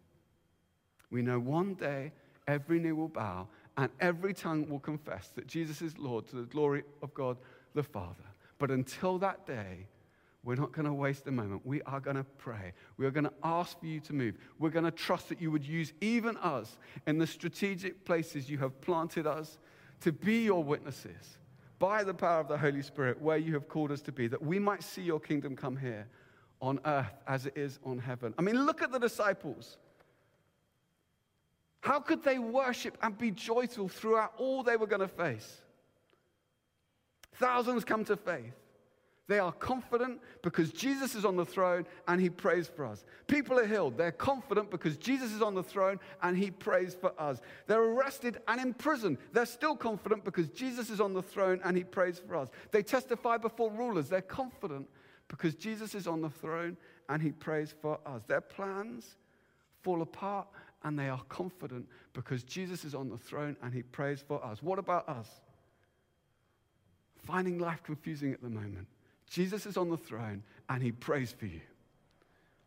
We 1.12 1.22
know 1.22 1.40
one 1.40 1.76
day 1.76 2.12
every 2.48 2.80
knee 2.80 2.92
will 2.92 3.10
bow 3.10 3.48
and 3.78 3.90
every 4.00 4.34
tongue 4.34 4.68
will 4.70 4.80
confess 4.80 5.30
that 5.36 5.48
Jesus 5.48 5.82
is 5.82 5.98
Lord 5.98 6.28
to 6.30 6.38
the 6.38 6.44
glory 6.44 6.84
of 7.02 7.14
God 7.14 7.38
the 7.76 7.84
Father. 7.84 8.16
But 8.58 8.72
until 8.72 9.18
that 9.20 9.46
day, 9.46 9.88
we're 10.44 10.56
not 10.56 10.72
going 10.72 10.86
to 10.86 10.94
waste 10.94 11.28
a 11.28 11.32
moment. 11.32 11.66
We 11.66 11.82
are 11.82 12.00
going 12.00 12.16
to 12.16 12.24
pray. 12.38 12.74
We 12.98 13.06
are 13.06 13.12
going 13.12 13.26
to 13.26 13.34
ask 13.44 13.80
for 13.80 13.86
you 13.86 14.00
to 14.02 14.14
move. 14.14 14.36
We're 14.58 14.70
going 14.70 14.86
to 14.86 14.92
trust 14.92 15.30
that 15.30 15.42
you 15.42 15.52
would 15.52 15.66
use 15.66 15.92
even 16.00 16.38
us 16.38 16.78
in 17.08 17.18
the 17.18 17.28
strategic 17.28 18.06
places 18.06 18.50
you 18.50 18.58
have 18.60 18.80
planted 18.82 19.28
us 19.28 19.58
to 20.02 20.14
be 20.14 20.44
your 20.44 20.64
witnesses 20.64 21.38
by 21.78 22.04
the 22.04 22.14
power 22.14 22.40
of 22.40 22.48
the 22.48 22.58
Holy 22.58 22.82
Spirit 22.82 23.22
where 23.22 23.38
you 23.38 23.54
have 23.54 23.68
called 23.68 23.92
us 23.92 24.02
to 24.04 24.12
be, 24.12 24.28
that 24.28 24.42
we 24.42 24.60
might 24.60 24.84
see 24.84 25.02
your 25.02 25.20
kingdom 25.20 25.56
come 25.56 25.76
here 25.76 26.08
on 26.62 26.80
earth 26.86 27.18
as 27.28 27.46
it 27.46 27.58
is 27.58 27.80
on 27.86 27.98
heaven. 27.98 28.34
I 28.38 28.42
mean, 28.42 28.66
look 28.66 28.82
at 28.82 28.92
the 28.92 29.00
disciples. 29.00 29.78
How 31.82 32.00
could 32.00 32.24
they 32.24 32.40
worship 32.40 32.98
and 33.02 33.18
be 33.18 33.32
joyful 33.32 33.88
throughout 33.88 34.34
all 34.38 34.64
they 34.64 34.76
were 34.76 34.88
going 34.88 35.02
to 35.02 35.08
face? 35.08 35.62
Thousands 37.36 37.86
come 37.86 38.04
to 38.06 38.18
faith. 38.18 38.59
They 39.30 39.38
are 39.38 39.52
confident 39.52 40.22
because 40.42 40.72
Jesus 40.72 41.14
is 41.14 41.24
on 41.24 41.36
the 41.36 41.46
throne 41.46 41.86
and 42.08 42.20
he 42.20 42.32
prays 42.32 42.68
for 42.68 42.84
us. 42.84 43.06
People 43.28 43.60
are 43.60 43.68
healed. 43.68 43.96
They're 43.96 44.12
confident 44.12 44.72
because 44.72 44.98
Jesus 44.98 45.32
is 45.32 45.44
on 45.44 45.54
the 45.54 45.62
throne 45.62 46.00
and 46.24 46.36
he 46.36 46.50
prays 46.50 46.96
for 47.00 47.14
us. 47.22 47.40
They're 47.68 47.84
arrested 47.84 48.42
and 48.48 48.60
imprisoned. 48.60 49.20
They're 49.32 49.46
still 49.46 49.76
confident 49.76 50.26
because 50.26 50.50
Jesus 50.50 50.90
is 50.90 51.00
on 51.00 51.14
the 51.14 51.22
throne 51.22 51.62
and 51.64 51.78
he 51.78 51.84
prays 51.84 52.18
for 52.18 52.38
us. 52.38 52.50
They 52.72 52.82
testify 52.82 53.38
before 53.38 53.70
rulers. 53.70 54.10
They're 54.10 54.24
confident 54.24 54.90
because 55.28 55.54
Jesus 55.54 55.94
is 55.94 56.08
on 56.08 56.22
the 56.22 56.32
throne 56.32 56.76
and 57.08 57.22
he 57.22 57.32
prays 57.32 57.72
for 57.84 58.00
us. 58.08 58.24
Their 58.26 58.42
plans 58.42 59.16
fall 59.84 60.02
apart 60.02 60.48
and 60.84 60.98
they 60.98 61.08
are 61.08 61.22
confident 61.30 61.88
because 62.14 62.42
Jesus 62.42 62.84
is 62.84 62.96
on 62.96 63.10
the 63.10 63.18
throne 63.20 63.58
and 63.62 63.76
he 63.76 63.84
prays 63.84 64.26
for 64.28 64.44
us. 64.44 64.64
What 64.64 64.80
about 64.80 65.08
us? 65.08 65.30
Finding 67.28 67.60
life 67.60 67.84
confusing 67.84 68.34
at 68.34 68.42
the 68.42 68.50
moment 68.50 68.88
Jesus 69.30 69.66
is 69.66 69.78
on 69.78 69.90
the 69.90 69.98
throne 69.98 70.44
and 70.70 70.82
he 70.82 70.92
prays 70.92 71.32
for 71.32 71.46
you. 71.46 71.62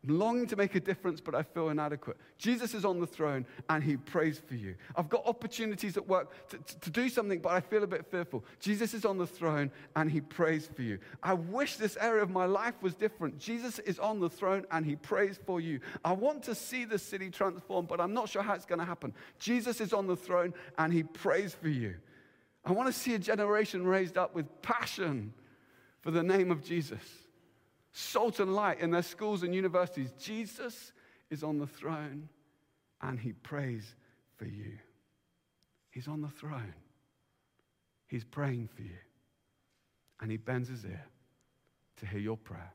I'm 0.04 0.18
longing 0.18 0.48
to 0.48 0.56
make 0.56 0.74
a 0.74 0.80
difference, 0.80 1.20
but 1.20 1.34
I 1.34 1.44
feel 1.44 1.68
inadequate. 1.68 2.16
Jesus 2.36 2.74
is 2.74 2.84
on 2.84 2.98
the 2.98 3.06
throne 3.06 3.46
and 3.68 3.84
he 3.84 3.96
prays 3.96 4.40
for 4.44 4.56
you. 4.56 4.74
I've 4.96 5.08
got 5.08 5.24
opportunities 5.26 5.96
at 5.96 6.08
work 6.08 6.48
to, 6.48 6.58
to, 6.58 6.80
to, 6.80 6.90
do 6.90 7.08
something, 7.08 7.38
but 7.38 7.50
I 7.50 7.60
feel 7.60 7.84
a 7.84 7.86
bit 7.86 8.06
fearful. 8.10 8.44
Jesus 8.58 8.94
is 8.94 9.04
on 9.04 9.16
the 9.16 9.26
throne 9.28 9.70
and 9.94 10.10
he 10.10 10.20
prays 10.20 10.68
for 10.74 10.82
you. 10.82 10.98
I 11.22 11.34
wish 11.34 11.76
this 11.76 11.96
area 12.00 12.20
of 12.20 12.30
my 12.30 12.46
life 12.46 12.74
was 12.82 12.94
different. 12.94 13.38
Jesus 13.38 13.78
is 13.80 14.00
on 14.00 14.18
the 14.18 14.28
throne 14.28 14.66
and 14.72 14.84
he 14.84 14.96
prays 14.96 15.38
for 15.46 15.60
you. 15.60 15.78
I 16.04 16.12
want 16.14 16.42
to 16.44 16.54
see 16.56 16.84
the 16.84 16.98
city 16.98 17.30
transformed, 17.30 17.86
but 17.86 18.00
I'm 18.00 18.12
not 18.12 18.28
sure 18.28 18.42
how 18.42 18.54
it's 18.54 18.66
going 18.66 18.80
to 18.80 18.84
happen. 18.84 19.14
Jesus 19.38 19.80
is 19.80 19.92
on 19.92 20.08
the 20.08 20.16
throne 20.16 20.52
and 20.78 20.92
he 20.92 21.04
prays 21.04 21.54
for 21.54 21.68
you. 21.68 21.94
I 22.64 22.72
want 22.72 22.88
to 22.88 22.92
see 22.92 23.14
a 23.14 23.20
generation 23.20 23.86
raised 23.86 24.18
up 24.18 24.34
with 24.34 24.62
passion 24.62 25.32
for 26.02 26.10
the 26.10 26.22
name 26.22 26.50
of 26.50 26.62
Jesus. 26.62 27.02
Salt 27.92 28.40
and 28.40 28.54
light 28.54 28.80
in 28.80 28.90
their 28.90 29.02
schools 29.02 29.42
and 29.42 29.54
universities. 29.54 30.12
Jesus 30.20 30.92
is 31.30 31.42
on 31.42 31.58
the 31.58 31.66
throne 31.66 32.28
and 33.00 33.18
he 33.18 33.32
prays 33.32 33.94
for 34.36 34.44
you. 34.44 34.78
He's 35.90 36.08
on 36.08 36.20
the 36.20 36.28
throne. 36.28 36.74
He's 38.08 38.24
praying 38.24 38.68
for 38.74 38.82
you. 38.82 38.98
And 40.20 40.30
he 40.30 40.36
bends 40.36 40.68
his 40.68 40.84
ear 40.84 41.04
to 41.96 42.06
hear 42.06 42.20
your 42.20 42.36
prayer. 42.36 42.72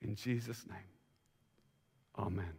In 0.00 0.14
Jesus' 0.14 0.64
name, 0.68 0.78
amen. 2.18 2.54